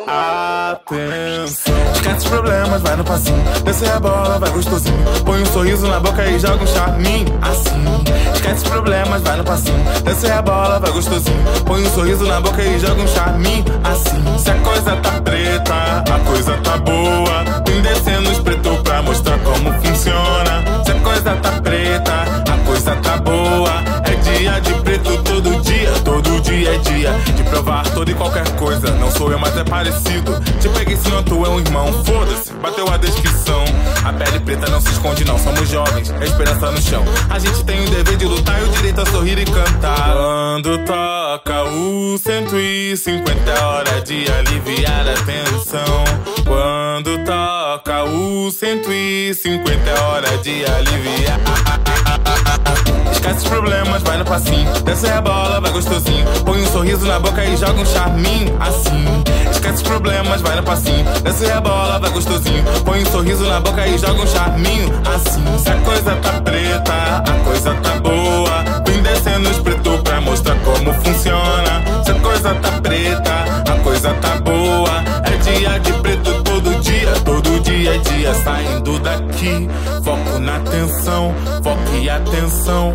Atenção. 0.08 1.74
Esquece 1.96 2.18
os 2.18 2.26
problemas, 2.26 2.82
vai 2.84 2.96
no 2.96 3.04
passinho. 3.04 3.44
Desce 3.64 3.86
a 3.88 4.00
bola, 4.00 4.38
vai 4.38 4.52
gostosinho. 4.52 4.98
Põe 5.26 5.42
um 5.42 5.46
sorriso 5.48 5.88
na 5.88 6.00
boca 6.00 6.24
e 6.26 6.38
joga 6.38 6.64
um 6.64 6.68
charminho. 6.68 7.40
Assim. 7.42 8.04
Esquece 8.36 8.64
os 8.64 8.70
problemas, 8.70 9.22
vai 9.24 9.38
no 9.38 9.44
passinho. 9.44 9.84
Desce 10.04 10.30
a 10.30 10.42
bola, 10.44 10.80
vai 10.80 10.92
gostosinho. 10.92 11.44
Põe 11.66 11.82
um 11.82 11.90
sorriso 11.90 12.26
na 12.26 12.40
boca 12.40 12.62
e 12.62 12.80
joga 12.80 13.02
um 13.02 13.08
charminho. 13.08 13.66
Assim. 13.84 14.38
Se 14.38 14.52
a 14.52 14.56
coisa 14.60 14.96
tá 14.98 15.22
preta, 15.22 15.74
a 15.74 16.20
coisa 16.30 16.58
tá 16.58 16.78
boa. 16.78 17.64
Vem 17.68 17.82
descendo 17.82 18.30
os 18.30 18.40
preto 18.40 18.84
pra 18.84 19.02
mostrar 19.02 19.40
como 19.40 19.74
funciona. 19.82 20.64
Se 20.86 20.92
a 20.92 21.00
coisa 21.02 21.36
tá 21.36 21.52
preta, 21.62 22.14
a 22.54 22.66
coisa 22.66 22.96
tá 22.98 23.18
boa. 23.18 23.84
É 24.04 24.16
dia 24.30 24.62
de 24.62 24.74
preto 24.82 24.95
de 27.14 27.44
provar 27.44 27.88
toda 27.92 28.12
e 28.12 28.14
qualquer 28.14 28.50
coisa. 28.56 28.92
Não 28.96 29.12
sou 29.12 29.32
eu, 29.32 29.40
mas 29.40 29.56
é 29.58 29.64
parecido. 29.64 30.40
Te 30.60 30.70
peguei 30.70 30.96
não 31.12 31.24
tu 31.24 31.46
é 31.46 31.50
um 31.50 31.60
irmão, 31.60 32.04
foda-se, 32.04 32.52
bateu 32.54 32.88
a 32.92 32.98
descrição. 32.98 33.64
A 34.04 34.14
pele 34.14 34.40
preta 34.40 34.70
não 34.70 34.80
se 34.82 34.90
esconde, 34.90 35.24
não 35.26 35.38
somos 35.38 35.70
jovens, 35.70 36.12
é 36.20 36.26
esperança 36.26 36.72
no 36.72 36.82
chão. 36.82 37.04
A 37.30 37.40
gente 37.40 37.64
tem 37.64 37.84
o 37.84 37.90
dever 37.90 38.18
de 38.18 38.26
lutar 38.26 38.60
e 38.62 38.64
o 38.64 38.70
direito 38.70 39.02
a 39.02 39.06
sorrir 39.06 39.38
e 39.38 39.46
cantar. 39.46 40.14
Quando 40.14 40.78
toca 40.86 41.64
o 41.66 42.18
150 42.18 43.52
é 43.52 43.64
hora 43.64 44.02
de 44.02 44.26
aliviar 44.32 45.08
a 45.08 45.14
tensão. 45.14 46.04
Quando 46.46 47.24
toca 47.26 48.04
o 48.06 48.52
150 48.52 49.90
é 49.90 50.00
hora 50.02 50.38
de 50.38 50.66
aliviar. 50.66 51.40
Esquece 53.12 53.38
os 53.40 53.48
problemas, 53.48 54.04
vai 54.04 54.18
no 54.18 54.26
passinho. 54.26 54.72
Desce 54.84 55.08
a 55.08 55.22
bola, 55.22 55.60
vai 55.60 55.72
gostosinho. 55.72 56.26
Põe 56.46 56.62
um 56.62 56.68
sorriso 56.68 56.95
na 57.04 57.20
boca 57.20 57.44
e 57.44 57.58
joga 57.58 57.80
um 57.80 57.86
charminho. 57.86 58.56
Assim. 58.60 59.06
Esquece 59.52 59.76
os 59.76 59.82
problemas, 59.84 60.42
vai 60.42 60.56
no 60.56 60.64
passinho. 60.64 61.06
Desce 61.24 61.52
a 61.52 61.60
bola, 61.60 62.00
vai 62.00 62.10
gostosinho. 62.12 62.64
Põe 62.84 63.02
um 63.02 63.06
sorriso 63.06 63.44
na 63.46 63.60
boca 63.60 63.86
e 63.88 63.98
joga 63.98 64.22
um 64.22 64.28
charminho. 64.28 64.90
Assim. 65.14 65.44
Se 65.58 65.70
a 65.70 65.78
coisa 65.78 66.16
tá 66.16 66.42
preta, 66.42 66.94
a 66.94 67.44
coisa 67.44 67.74
tá 67.76 68.00
boa. 68.00 68.64
Vem 68.88 69.02
descendo 69.02 69.50
os 69.50 69.58
preto 69.60 69.98
pra 70.04 70.22
mostrar 70.22 70.56
como 70.60 70.94
funciona. 70.94 71.84
Se 72.04 72.12
a 72.12 72.16
coisa 72.16 72.56
tá 72.56 72.72
preta, 72.82 73.34
a 73.72 73.80
coisa 73.84 74.14
tá 74.16 74.36
boa. 74.38 75.04
É 75.26 75.38
dia 75.38 75.80
de 75.80 75.94
energia 77.86 78.34
saindo 78.34 79.00
daqui. 79.00 79.68
Foco 80.04 80.40
na 80.40 80.58
atenção, 80.58 81.34
foco 81.64 81.96
e 82.02 82.10
atenção. 82.10 82.94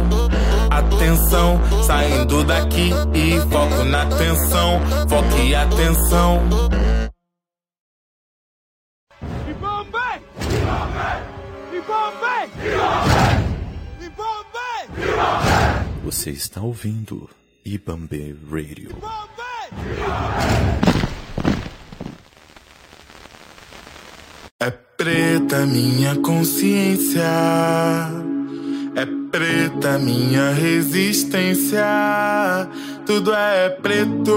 Atenção, 0.70 1.60
saindo 1.84 2.44
daqui 2.44 2.90
e 3.14 3.40
foco 3.50 3.84
na 3.84 4.02
atenção, 4.02 4.80
foco 5.08 5.36
e 5.42 5.54
atenção. 5.54 6.40
E 9.48 9.52
Bombay! 9.54 10.20
E 11.72 11.80
Bombay! 11.80 12.50
E 14.02 14.08
Bombay! 14.10 14.90
Você 16.04 16.30
está 16.30 16.60
ouvindo 16.60 17.28
Ibambe 17.64 18.36
Radio. 18.50 18.90
É 20.86 20.89
preta 25.00 25.64
minha 25.64 26.14
consciência, 26.16 27.24
é 28.94 29.06
preta 29.32 29.98
minha 29.98 30.50
resistência. 30.50 31.86
Tudo 33.06 33.32
é 33.32 33.70
preto 33.70 34.36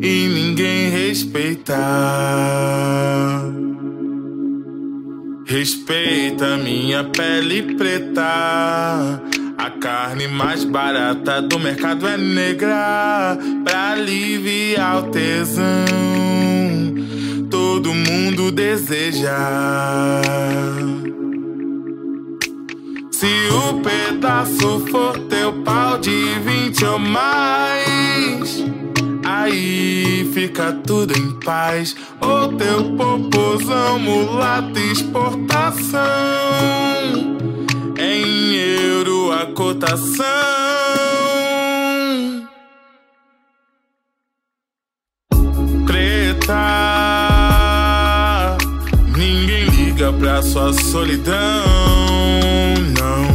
e 0.00 0.28
ninguém 0.28 0.90
respeita. 0.90 1.76
Respeita 5.44 6.56
minha 6.56 7.02
pele 7.02 7.74
preta. 7.74 9.20
A 9.58 9.70
carne 9.80 10.28
mais 10.28 10.62
barata 10.62 11.42
do 11.42 11.58
mercado 11.58 12.06
é 12.06 12.16
negra. 12.16 13.36
Pra 13.64 13.90
aliviar 13.90 14.98
o 14.98 15.10
tesão, 15.10 15.64
todo 17.86 17.94
mundo 17.94 18.50
deseja. 18.50 19.38
Se 23.12 23.48
o 23.50 23.80
pedaço 23.80 24.84
for 24.90 25.16
teu 25.28 25.52
pau 25.62 25.96
de 25.98 26.40
vinte 26.40 26.84
ou 26.84 26.98
mais, 26.98 28.64
aí 29.24 30.28
fica 30.34 30.72
tudo 30.84 31.16
em 31.16 31.38
paz. 31.40 31.94
Ou 32.20 32.56
teu 32.56 32.96
popozão, 32.96 34.00
mulata 34.00 34.80
exportação. 34.80 36.00
Em 37.98 38.54
euro 38.54 39.30
a 39.30 39.46
cotação. 39.54 40.26
Preta, 45.86 47.15
pra 50.18 50.42
sua 50.42 50.72
solidão, 50.72 51.34
não. 52.98 53.26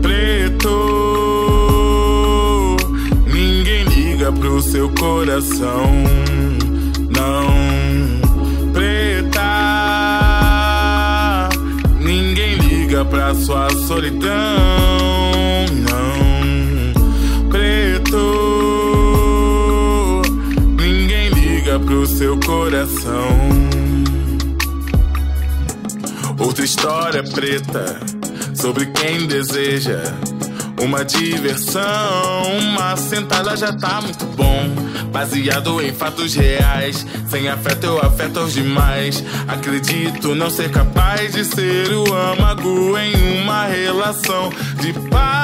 Preto, 0.00 0.68
ninguém 3.26 3.84
liga 3.84 4.32
pro 4.32 4.60
seu 4.62 4.88
coração, 4.90 5.90
não. 7.10 7.46
Preta, 8.72 9.40
ninguém 12.00 12.56
liga 12.56 13.04
pra 13.04 13.34
sua 13.34 13.70
solidão, 13.70 14.30
não. 15.88 16.12
Preto, 17.48 18.22
ninguém 20.78 21.28
liga 21.30 21.78
pro 21.78 22.06
seu 22.06 22.38
coração. 22.40 23.71
Outra 26.52 26.66
história 26.66 27.22
preta 27.22 27.98
sobre 28.54 28.84
quem 28.84 29.26
deseja 29.26 30.02
uma 30.82 31.02
diversão. 31.02 31.82
Uma 32.60 32.94
sentada 32.94 33.56
já 33.56 33.72
tá 33.72 34.02
muito 34.02 34.26
bom. 34.36 34.68
Baseado 35.10 35.80
em 35.80 35.94
fatos 35.94 36.34
reais. 36.34 37.06
Sem 37.30 37.48
afeto 37.48 37.84
eu 37.84 37.98
afeto 38.02 38.40
aos 38.40 38.52
demais. 38.52 39.24
Acredito 39.48 40.34
não 40.34 40.50
ser 40.50 40.70
capaz 40.70 41.32
de 41.32 41.42
ser 41.42 41.90
o 41.90 42.14
âmago 42.14 42.98
em 42.98 43.40
uma 43.40 43.64
relação 43.64 44.50
de 44.78 44.92
paz. 45.08 45.41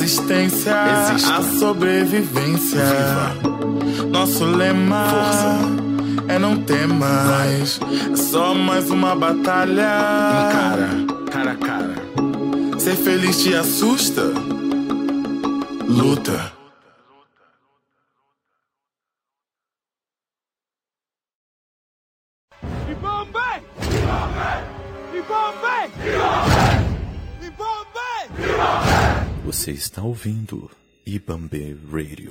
Resistência. 0.00 0.74
Exista. 1.10 1.36
A 1.36 1.42
sobrevivência. 1.58 2.80
Nosso 4.10 4.46
lema. 4.46 5.04
Força. 5.10 5.58
É 6.26 6.38
não 6.38 6.56
ter 6.62 6.88
mais. 6.88 7.78
É 8.10 8.16
só 8.16 8.54
mais 8.54 8.90
uma 8.90 9.14
batalha. 9.14 9.90
Encara, 10.48 10.88
cara 11.30 11.52
a 11.52 11.56
cara. 11.56 11.94
Ser 12.78 12.96
feliz 12.96 13.42
te 13.42 13.54
assusta? 13.54 14.22
Luta. 15.86 16.59
Você 29.60 29.72
está 29.72 30.00
ouvindo 30.00 30.70
Ibambe 31.04 31.76
Radio. 31.92 32.30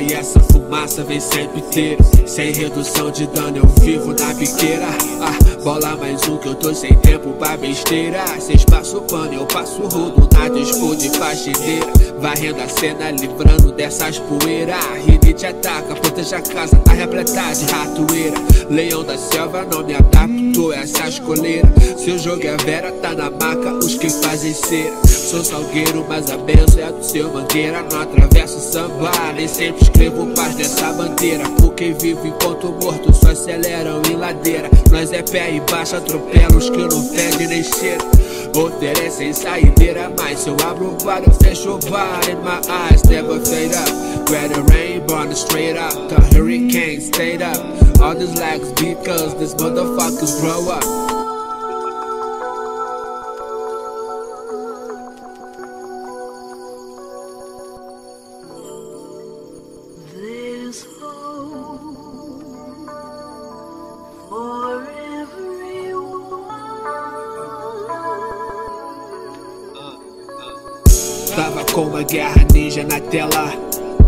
E 0.00 0.12
essa 0.12 0.40
fumaça 0.40 1.02
vem 1.04 1.20
sempre 1.20 1.60
inteira. 1.60 2.02
Sem 2.26 2.52
redução 2.52 3.10
de 3.10 3.26
dano, 3.28 3.58
eu 3.58 3.66
vivo 3.82 4.12
na 4.12 4.34
biqueira. 4.34 4.88
Ah, 5.20 5.50
Bola 5.64 5.96
mais 5.96 6.26
um 6.28 6.36
que 6.38 6.48
eu 6.48 6.54
tô 6.54 6.74
sem 6.74 6.94
tempo 6.96 7.30
pra 7.34 7.56
besteira. 7.56 8.24
Cês 8.40 8.64
passam 8.64 9.02
pano, 9.02 9.34
eu 9.34 9.46
passo 9.46 9.82
rodo 9.82 10.28
na 10.32 10.48
disco 10.48 10.94
de 10.96 11.10
faxineira. 11.10 11.86
Varrendo 12.18 12.60
a 12.60 12.68
cena, 12.68 13.10
livrando 13.10 13.72
dessas 13.72 14.18
poeiras. 14.18 14.84
Rinite 15.04 15.46
ataca, 15.46 15.94
proteja 15.94 16.38
a 16.38 16.42
casa, 16.42 16.76
tá 16.76 16.92
repleta 16.92 17.52
de 17.54 17.64
ratoeira. 17.72 18.36
Leão 18.68 19.04
da 19.04 19.16
selva, 19.16 19.66
não 19.70 19.82
me 19.82 19.94
adaptou 20.50 20.72
a 20.72 20.76
essas 20.76 21.18
coleiras. 21.20 21.70
Seu 21.96 22.18
jogo 22.18 22.46
é 22.46 22.56
vera, 22.58 22.92
tá 22.92 23.14
na 23.14 23.30
maca, 23.30 23.74
os 23.74 23.94
que 23.94 24.10
fazem 24.10 24.52
cera. 24.52 24.94
Sou 25.06 25.44
salgueiro, 25.44 26.04
mas 26.08 26.30
a 26.30 26.36
benção 26.36 26.82
é 26.82 26.92
do 26.92 27.04
seu 27.04 27.32
mangueira. 27.32 27.84
Não 27.90 28.00
atravesso 28.00 28.60
samba, 28.60 29.10
nem 29.34 29.46
sempre 29.46 29.82
escrevo 29.82 30.26
paz 30.34 30.54
nessa 30.56 30.92
bandeira. 30.92 31.44
Porque 31.60 31.92
vivo 32.00 32.26
enquanto 32.26 32.72
morto, 32.82 33.14
só 33.14 33.30
aceleram 33.30 34.02
em 34.10 34.16
ladeira. 34.16 34.70
Nós 34.90 35.12
é 35.12 35.22
pé 35.22 35.54
e 35.54 35.60
baixo, 35.70 35.96
atropela 35.96 36.56
os 36.56 36.68
que 36.68 36.78
não 36.78 37.02
fede 37.02 37.46
nem 37.46 37.62
cheira. 37.62 38.04
Oferecem 38.54 39.32
saideira, 39.32 40.12
mas 40.18 40.40
se 40.40 40.48
eu 40.48 40.56
abro 40.66 40.96
o 41.00 41.04
bar, 41.04 41.22
eu 41.24 41.32
fecho 41.32 41.74
o 41.74 41.90
bar. 41.90 42.20
In 42.28 42.36
my 42.42 42.60
eyes 42.68 43.02
never 43.04 43.38
fade 43.40 43.74
up. 43.74 44.30
Where 44.30 44.48
the 44.48 44.62
rain 44.72 45.06
born 45.06 45.34
straight 45.34 45.76
up, 45.76 45.94
the 46.08 46.20
hurricane 46.34 47.00
stayed 47.00 47.42
up. 47.42 47.89
All 48.02 48.14
these 48.14 48.34
legs 48.38 48.72
because 48.72 49.38
these 49.38 49.54
motherfuckers 49.54 50.40
grow 50.40 50.70
up. 50.70 50.82
Tava 71.36 71.64
com 71.72 71.82
uma 71.82 72.02
guerra 72.02 72.46
ninja 72.52 72.82
na 72.84 72.98
tela. 72.98 73.52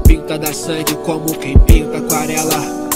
Pinta 0.07 0.38
da 0.38 0.52
sangue 0.52 0.94
como 1.05 1.26
quem 1.38 1.59
pinta 1.59 1.98
aquarela. 1.98 2.91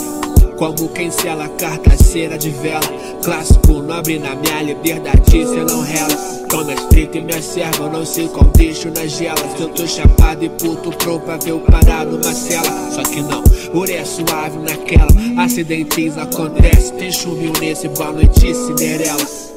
Como 0.57 0.89
quem 0.89 1.11
sela 1.11 1.49
cartaceira 1.51 2.39
de 2.39 2.51
vela. 2.51 2.81
Clássico 3.23 3.75
nobre 3.83 4.19
na 4.19 4.35
minha 4.35 4.63
liberdade, 4.63 5.31
cê 5.31 5.45
não 5.45 5.83
rela. 5.83 6.17
Tô 6.49 6.63
na 6.65 6.75
estrita 6.75 7.19
e 7.19 7.21
minha 7.23 7.43
serva, 7.43 7.91
não 7.91 8.07
sei 8.07 8.29
qual 8.29 8.47
deixo 8.57 8.89
nas 8.91 9.11
gelas. 9.13 9.61
Eu 9.61 9.69
tô 9.69 9.87
chapado 9.87 10.45
e 10.45 10.49
puto 10.49 10.91
provável 10.97 11.61
parar 11.61 12.07
numa 12.07 12.33
cela. 12.33 12.91
Só 12.91 13.03
que 13.03 13.21
não, 13.21 13.43
por 13.73 13.91
é 13.91 14.05
suave 14.05 14.59
naquela. 14.59 15.45
Acidentes 15.45 16.17
acontece, 16.17 16.93
tem 16.95 17.13
chumil 17.13 17.53
nesse 17.61 17.89
boa 17.89 18.13
noite, 18.13 18.55
Cinderela. 18.55 19.56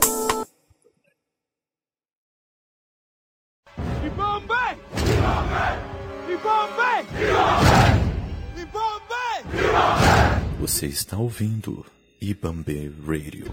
Você 10.70 10.86
está 10.86 11.18
ouvindo 11.18 11.84
Ibambe 12.22 12.94
Radio. 13.04 13.52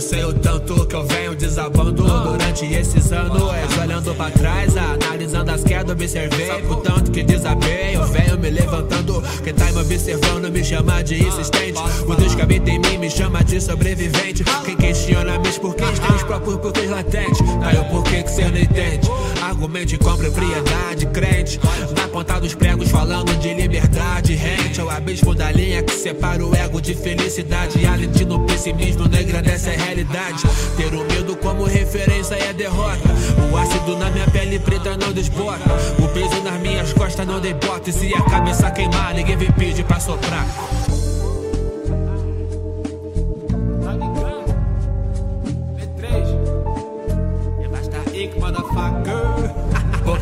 Sei 0.00 0.24
o 0.24 0.32
tanto 0.32 0.86
que 0.86 0.94
eu 0.96 1.06
venho 1.06 1.36
desabando 1.36 1.92
durante 1.92 2.64
esses 2.64 3.12
anos. 3.12 3.75
Olhando 4.06 4.18
pra 4.18 4.30
trás, 4.30 4.76
analisando 4.76 5.50
as 5.50 5.64
quedas, 5.64 5.90
observei 5.90 6.64
o 6.70 6.76
tanto 6.76 7.10
que 7.10 7.24
desabei. 7.24 7.96
Eu 7.96 8.06
venho 8.06 8.38
me 8.38 8.50
levantando. 8.50 9.20
Quem 9.42 9.52
tá 9.52 9.64
me 9.72 9.80
observando 9.80 10.48
me 10.48 10.62
chama 10.62 11.02
de 11.02 11.24
insistente. 11.24 11.80
O 12.06 12.14
Deus 12.14 12.36
que 12.36 12.40
habita 12.40 12.70
em 12.70 12.78
mim 12.78 12.98
me 12.98 13.10
chama 13.10 13.42
de 13.42 13.60
sobrevivente. 13.60 14.44
Quem 14.64 14.76
questiona 14.76 15.40
meus 15.40 15.58
porquês 15.58 15.98
tem 15.98 16.14
os 16.14 16.22
próprios 16.22 16.56
porquês 16.56 16.88
latentes. 16.88 17.40
Aí 17.62 17.78
o 17.78 17.84
porquê 17.86 18.22
que 18.22 18.30
cê 18.30 18.44
não 18.44 18.58
entende. 18.58 19.10
Argumente 19.56 19.96
com 19.96 20.14
propriedade, 20.14 21.06
crente. 21.06 21.58
Na 21.96 22.06
ponta 22.08 22.38
dos 22.38 22.54
pregos 22.54 22.90
falando 22.90 23.34
de 23.38 23.54
liberdade. 23.54 24.34
Rente 24.34 24.82
ao 24.82 24.90
abismo 24.90 25.34
da 25.34 25.50
linha 25.50 25.82
que 25.82 25.94
separa 25.94 26.44
o 26.44 26.54
ego 26.54 26.78
de 26.78 26.94
felicidade. 26.94 27.86
Além 27.86 28.10
de 28.10 28.26
pessimismo, 28.46 29.08
não 29.08 29.18
engrandece 29.18 29.70
a 29.70 29.72
realidade. 29.72 30.42
Ter 30.76 30.94
o 30.94 31.02
medo 31.06 31.34
como 31.36 31.64
referência 31.64 32.34
é 32.34 32.52
derrota. 32.52 33.08
O 33.50 33.56
ácido 33.56 33.96
na 33.96 34.10
minha 34.10 34.26
pele 34.26 34.58
preta 34.58 34.94
não 34.94 35.10
desbota. 35.10 35.70
O 35.98 36.08
peso 36.08 36.42
nas 36.42 36.60
minhas 36.60 36.92
costas 36.92 37.26
não 37.26 37.40
debota. 37.40 37.88
E 37.88 37.92
se 37.94 38.14
a 38.14 38.20
cabeça 38.24 38.70
queimar, 38.70 39.14
ninguém 39.14 39.38
vem 39.38 39.50
pedir 39.52 39.84
pra 39.84 39.98
soprar. 39.98 40.46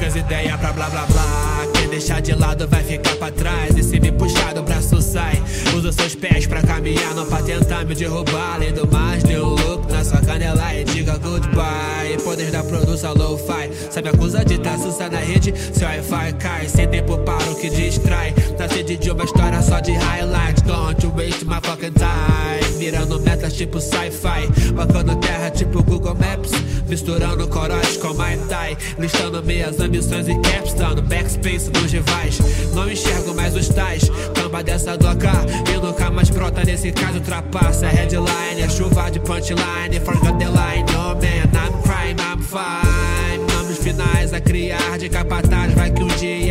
Poucas 0.05 0.17
ideias 0.17 0.61
pra 0.61 0.71
blá 0.71 0.91
blá 0.91 1.07
blá. 1.07 1.67
Quem 1.73 1.89
deixar 1.89 2.21
de 2.21 2.35
lado 2.35 2.69
vai 2.69 2.85
ficar 2.85 3.17
pra 3.17 3.31
trás. 3.31 3.75
E 3.75 3.83
se 3.83 3.99
me 3.99 4.13
puxar 4.13 4.53
do 4.53 4.63
braço 4.63 5.01
sai. 5.01 5.43
Usa 5.75 5.93
seus 5.93 6.15
pés 6.15 6.47
pra 6.47 6.61
caminhar, 6.61 7.15
não 7.15 7.25
pra 7.25 7.43
tentar 7.43 7.87
me 7.87 7.95
derrubar. 7.95 8.57
Além 8.57 8.73
do 8.73 8.87
mais, 8.87 9.23
dê 9.23 9.39
um 9.41 9.55
look 9.55 9.91
na 9.91 10.05
sua 10.05 10.21
canela 10.21 10.75
e 10.75 10.85
diga 10.85 11.17
goodbye. 11.17 12.19
Poder 12.23 12.51
da 12.51 12.63
produção 12.63 13.15
low-fi. 13.15 13.71
Sabe 13.91 14.11
acusa 14.11 14.45
de 14.45 14.59
tá 14.59 14.77
sussa 14.77 15.09
na 15.09 15.19
rede? 15.19 15.55
Seu 15.73 15.89
Wi-Fi 15.89 16.33
cai. 16.35 16.69
Sem 16.69 16.87
tempo 16.87 17.17
para 17.19 17.51
o 17.51 17.55
que 17.55 17.71
distrai. 17.71 18.33
Tá 18.59 18.69
sede 18.69 18.99
de 18.99 19.11
uma 19.11 19.25
história 19.25 19.63
só 19.63 19.81
de 19.81 19.93
highlights. 19.93 20.63
Don't 20.63 21.07
waste 21.17 21.47
my 21.47 21.61
fucking 21.63 21.95
time. 21.95 22.79
Mirando 22.79 23.19
metas 23.21 23.55
tipo 23.55 23.81
sci-fi. 23.81 24.73
Bacando 24.75 25.17
terra 25.17 25.51
tipo 25.51 25.83
Google 25.83 26.15
Maps. 26.15 26.51
Misturando 26.89 27.49
corote 27.49 27.99
com 27.99 28.15
Mai 28.15 28.37
Tai. 28.49 28.77
Listando 28.99 29.43
minhas 29.43 29.81
ambições 29.81 30.29
e 30.29 30.35
caps. 30.41 30.75
Dando 30.75 31.03
backspace 31.03 31.71
nos 31.71 31.93
rivais. 31.93 32.39
Não 32.75 32.91
enxergo 32.91 33.35
mais 33.35 33.55
os 33.55 33.69
tais. 33.69 34.11
Camba 34.35 34.63
dessa 34.63 34.97
doca. 34.97 35.33
E 35.73 35.77
nunca 35.79 36.11
mais 36.11 36.31
brota 36.31 36.63
nesse 36.65 36.93
caso 36.93 37.19
ultrapassa. 37.19 37.87
Headline, 37.89 38.63
a 38.65 38.69
chuva 38.69 39.11
de 39.11 39.21
punchline. 39.21 40.01
Forgot 40.05 40.39
the 40.39 40.47
line. 40.47 40.85
No 40.93 41.15
man, 41.15 41.51
I'm 41.55 41.83
crime, 41.83 42.21
I'm 42.21 42.43
fine. 42.43 43.47
Nomes 43.53 43.79
finais 43.79 44.33
a 44.33 44.41
criar 44.41 44.99
de 44.99 45.09
capataz. 45.09 45.73
Vai 45.75 45.91
que 45.91 46.03
um 46.03 46.09
dia 46.09 46.44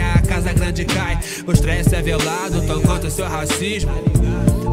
grande 0.53 0.85
cai. 0.85 1.19
O 1.45 1.51
estresse 1.51 1.95
é 1.95 2.01
velado, 2.01 2.61
tão 2.65 2.81
quanto 2.81 3.09
seu 3.09 3.27
racismo. 3.27 3.91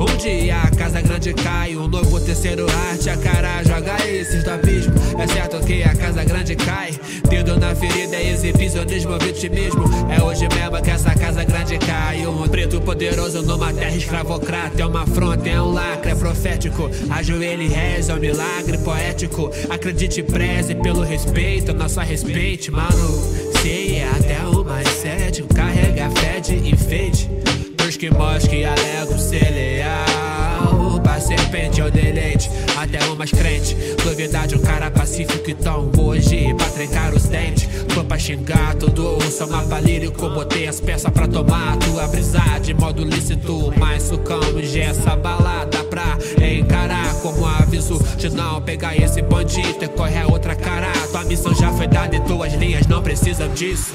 Um 0.01 0.17
dia 0.17 0.57
a 0.63 0.71
casa 0.71 1.03
grande 1.03 1.35
cai, 1.35 1.77
um 1.77 1.87
novo 1.87 2.19
terceiro 2.21 2.65
arte, 2.91 3.11
a 3.11 3.17
cara 3.19 3.63
joga 3.63 3.97
esses 4.07 4.43
do 4.43 4.51
abismo. 4.51 4.95
É 5.19 5.27
certo 5.27 5.61
que 5.61 5.83
a 5.83 5.95
casa 5.95 6.25
grande 6.25 6.57
cai, 6.57 6.99
dedo 7.29 7.61
na 7.61 7.75
ferida 7.75 8.17
é 8.17 8.31
exibicionismo, 8.31 9.19
vitimismo. 9.19 9.85
É 10.09 10.23
hoje 10.23 10.49
mesmo 10.55 10.83
que 10.83 10.91
essa 10.91 11.15
casa 11.15 11.45
grande 11.45 11.77
cai. 11.79 12.27
Um 12.27 12.49
preto 12.49 12.81
poderoso 12.81 13.43
numa 13.43 13.75
terra 13.75 13.95
escravocrata. 13.95 14.81
É 14.81 14.87
uma 14.87 15.03
afronta, 15.03 15.49
é 15.49 15.61
um 15.61 15.71
lacre, 15.73 16.13
é 16.13 16.15
profético. 16.15 16.91
Ajoelhe 17.11 17.67
e 17.67 17.69
reze, 17.69 18.11
é 18.11 18.15
um 18.15 18.19
milagre 18.19 18.79
poético. 18.79 19.51
Acredite 19.69 20.21
e 20.21 20.23
preze 20.23 20.75
pelo 20.77 21.03
respeito, 21.03 21.75
nosso 21.75 22.01
respeite, 22.01 22.71
mano. 22.71 23.51
Se 23.61 23.97
é 23.97 24.09
até 24.09 24.47
o 24.47 24.65
mais 24.65 24.89
cético, 24.89 25.53
carrega 26.01 26.11
fé 26.11 26.41
de 26.41 26.57
enfeite. 26.71 27.29
Pros 27.77 27.97
que 27.97 28.11
mosque 28.11 28.65
alegam 28.65 29.19
ser 29.19 29.51
leal 29.51 31.01
Pra 31.03 31.21
serpente 31.21 31.81
ou 31.81 31.91
deleite 31.91 32.51
Até 32.77 33.03
o 33.07 33.17
mais 33.17 33.31
crente 33.31 33.75
Novidade, 34.05 34.55
um 34.55 34.61
cara 34.61 34.91
pacífico 34.91 35.51
então 35.51 35.91
Hoje 35.99 36.55
pra 36.55 36.67
trancar 36.67 37.15
os 37.15 37.25
dentes. 37.25 37.69
Tô 37.95 38.05
pra 38.05 38.19
xingar 38.19 38.75
tudo 38.75 39.19
Sou 39.31 39.49
mapa 39.49 39.81
lírico 39.81 40.29
Botei 40.29 40.69
as 40.69 40.79
peças 40.79 41.11
pra 41.11 41.27
tomar. 41.27 41.77
Tua 41.79 42.07
brisa 42.09 42.43
de 42.63 42.75
modo 42.75 43.03
lícito 43.03 43.73
Mas 43.79 44.05
sucamos 44.05 44.77
essa 44.77 45.17
balada 45.17 45.83
pra 45.85 46.19
encarar. 46.47 47.15
Como 47.23 47.47
aviso 47.47 47.99
de 48.17 48.31
não 48.31 48.61
pegar 48.61 48.97
esse 48.97 49.23
bandido 49.23 49.83
E 49.83 49.89
correr 49.89 50.31
outra 50.31 50.55
cara. 50.55 50.93
Tua 51.11 51.25
missão 51.25 51.55
já 51.55 51.73
foi 51.73 51.87
dada 51.87 52.15
e 52.15 52.21
tuas 52.21 52.53
linhas 52.55 52.87
não 52.87 53.03
precisam 53.03 53.49
disso 53.49 53.93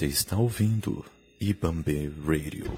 Você 0.00 0.06
está 0.06 0.38
ouvindo 0.38 1.04
Ibambe 1.38 2.10
Radio. 2.26 2.72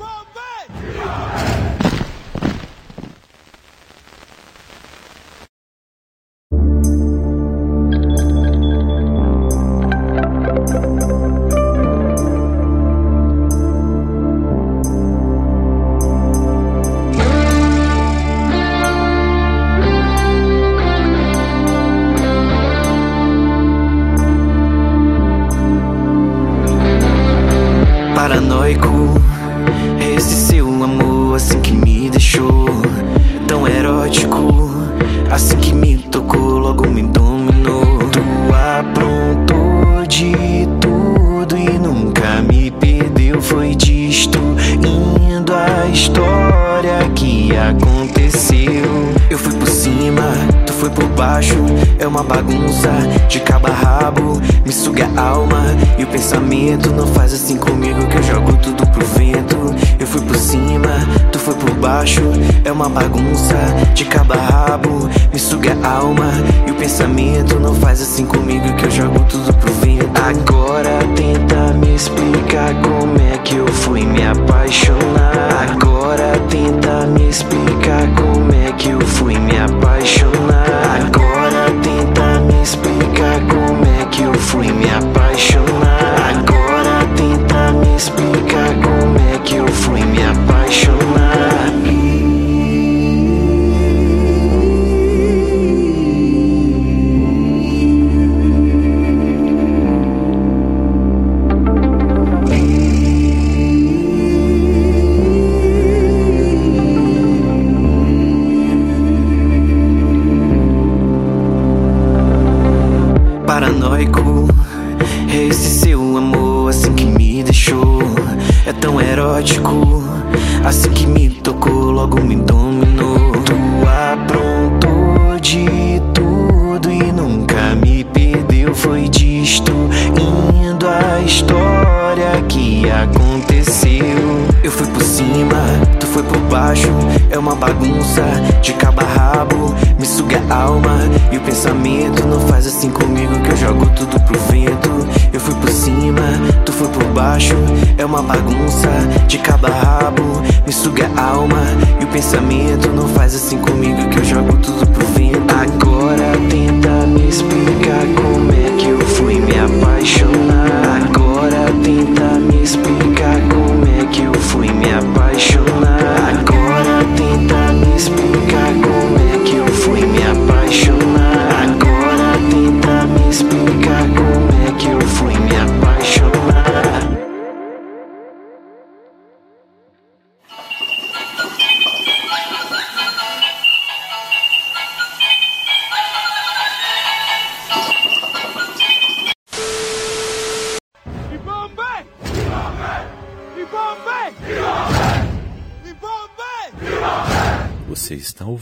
alma 65.82 66.32
E 66.66 66.70
o 66.70 66.74
pensamento 66.74 67.58
não 67.58 67.74
faz 67.74 68.00
assim 68.00 68.24
comigo 68.26 68.74
que 68.76 68.86
eu 68.86 68.90
jogo 68.90 69.20
tudo 69.28 69.52
pro 69.54 69.72
vento 69.74 70.10
Agora 70.20 70.98
tenta 71.14 71.72
me 71.74 71.94
explicar 71.94 72.74
como 72.82 73.18
é 73.18 73.38
que 73.38 73.56
eu 73.56 73.66
fui 73.68 74.04
me 74.04 74.26
apaixonar 74.26 75.11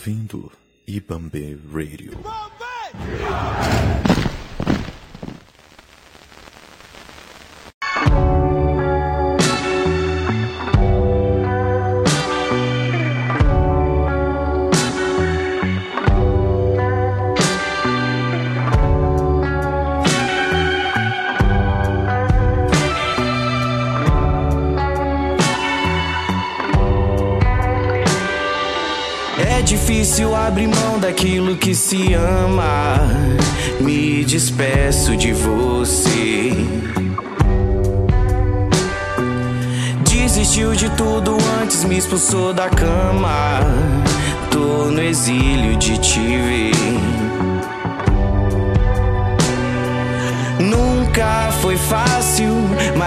ouvindo 0.00 0.50
Ibambe 0.86 1.58
Radio. 1.70 2.39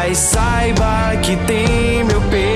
mas 0.05 0.17
saiba 0.17 1.15
que 1.21 1.37
tem 1.47 2.03
meu 2.03 2.19
peito. 2.23 2.52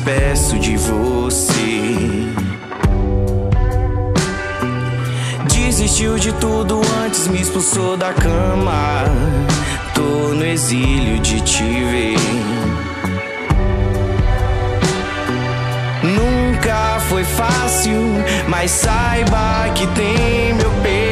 despeço 0.00 0.58
de 0.58 0.76
você. 0.76 2.26
Desistiu 5.48 6.16
de 6.16 6.32
tudo 6.34 6.80
antes, 7.04 7.28
me 7.28 7.40
expulsou 7.40 7.96
da 7.96 8.12
cama. 8.12 9.04
Tô 9.94 10.34
no 10.34 10.44
exílio 10.44 11.18
de 11.20 11.40
te 11.42 11.62
ver. 11.62 12.16
Nunca 16.02 16.98
foi 17.08 17.24
fácil, 17.24 18.00
mas 18.48 18.70
saiba 18.70 19.68
que 19.74 19.86
tem 19.88 20.54
meu 20.54 20.70
peito 20.82 21.09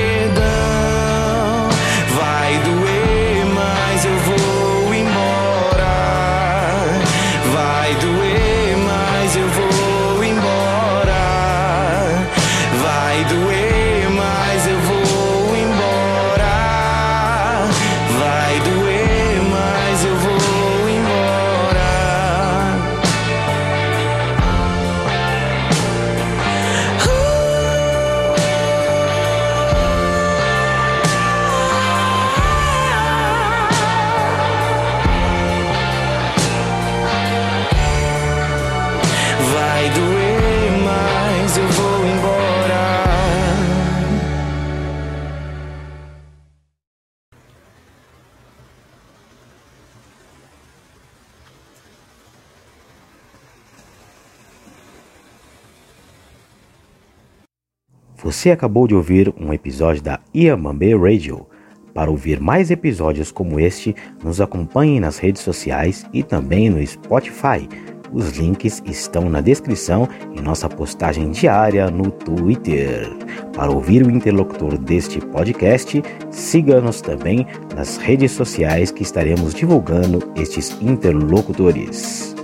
Você 58.39 58.53
acabou 58.53 58.87
de 58.87 58.95
ouvir 58.95 59.35
um 59.37 59.53
episódio 59.53 60.01
da 60.01 60.21
Iamambe 60.33 60.95
Radio. 60.95 61.45
Para 61.93 62.09
ouvir 62.09 62.39
mais 62.39 62.71
episódios 62.71 63.33
como 63.33 63.59
este, 63.59 63.97
nos 64.23 64.41
acompanhe 64.41 65.01
nas 65.01 65.19
redes 65.19 65.43
sociais 65.43 66.07
e 66.13 66.23
também 66.23 66.71
no 66.71 66.87
Spotify. 66.87 67.69
Os 68.13 68.39
links 68.39 68.81
estão 68.87 69.29
na 69.29 69.41
descrição 69.41 70.09
e 70.37 70.41
nossa 70.41 70.69
postagem 70.69 71.33
diária 71.33 71.91
no 71.91 72.13
Twitter. 72.13 73.11
Para 73.57 73.73
ouvir 73.73 74.07
o 74.07 74.11
interlocutor 74.11 74.79
deste 74.79 75.19
podcast, 75.19 76.01
siga-nos 76.31 77.01
também 77.01 77.45
nas 77.75 77.97
redes 77.97 78.31
sociais 78.31 78.93
que 78.93 79.03
estaremos 79.03 79.53
divulgando 79.53 80.23
estes 80.37 80.81
interlocutores. 80.81 82.38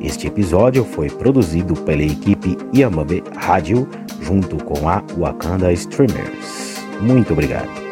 Este 0.00 0.28
episódio 0.28 0.82
foi 0.82 1.10
produzido 1.10 1.74
pela 1.74 2.02
equipe 2.02 2.56
Yamabe 2.74 3.22
Rádio 3.36 3.86
junto 4.22 4.56
com 4.64 4.88
a 4.88 5.02
Wakanda 5.18 5.70
Streamers. 5.72 6.80
Muito 7.00 7.34
obrigado. 7.34 7.89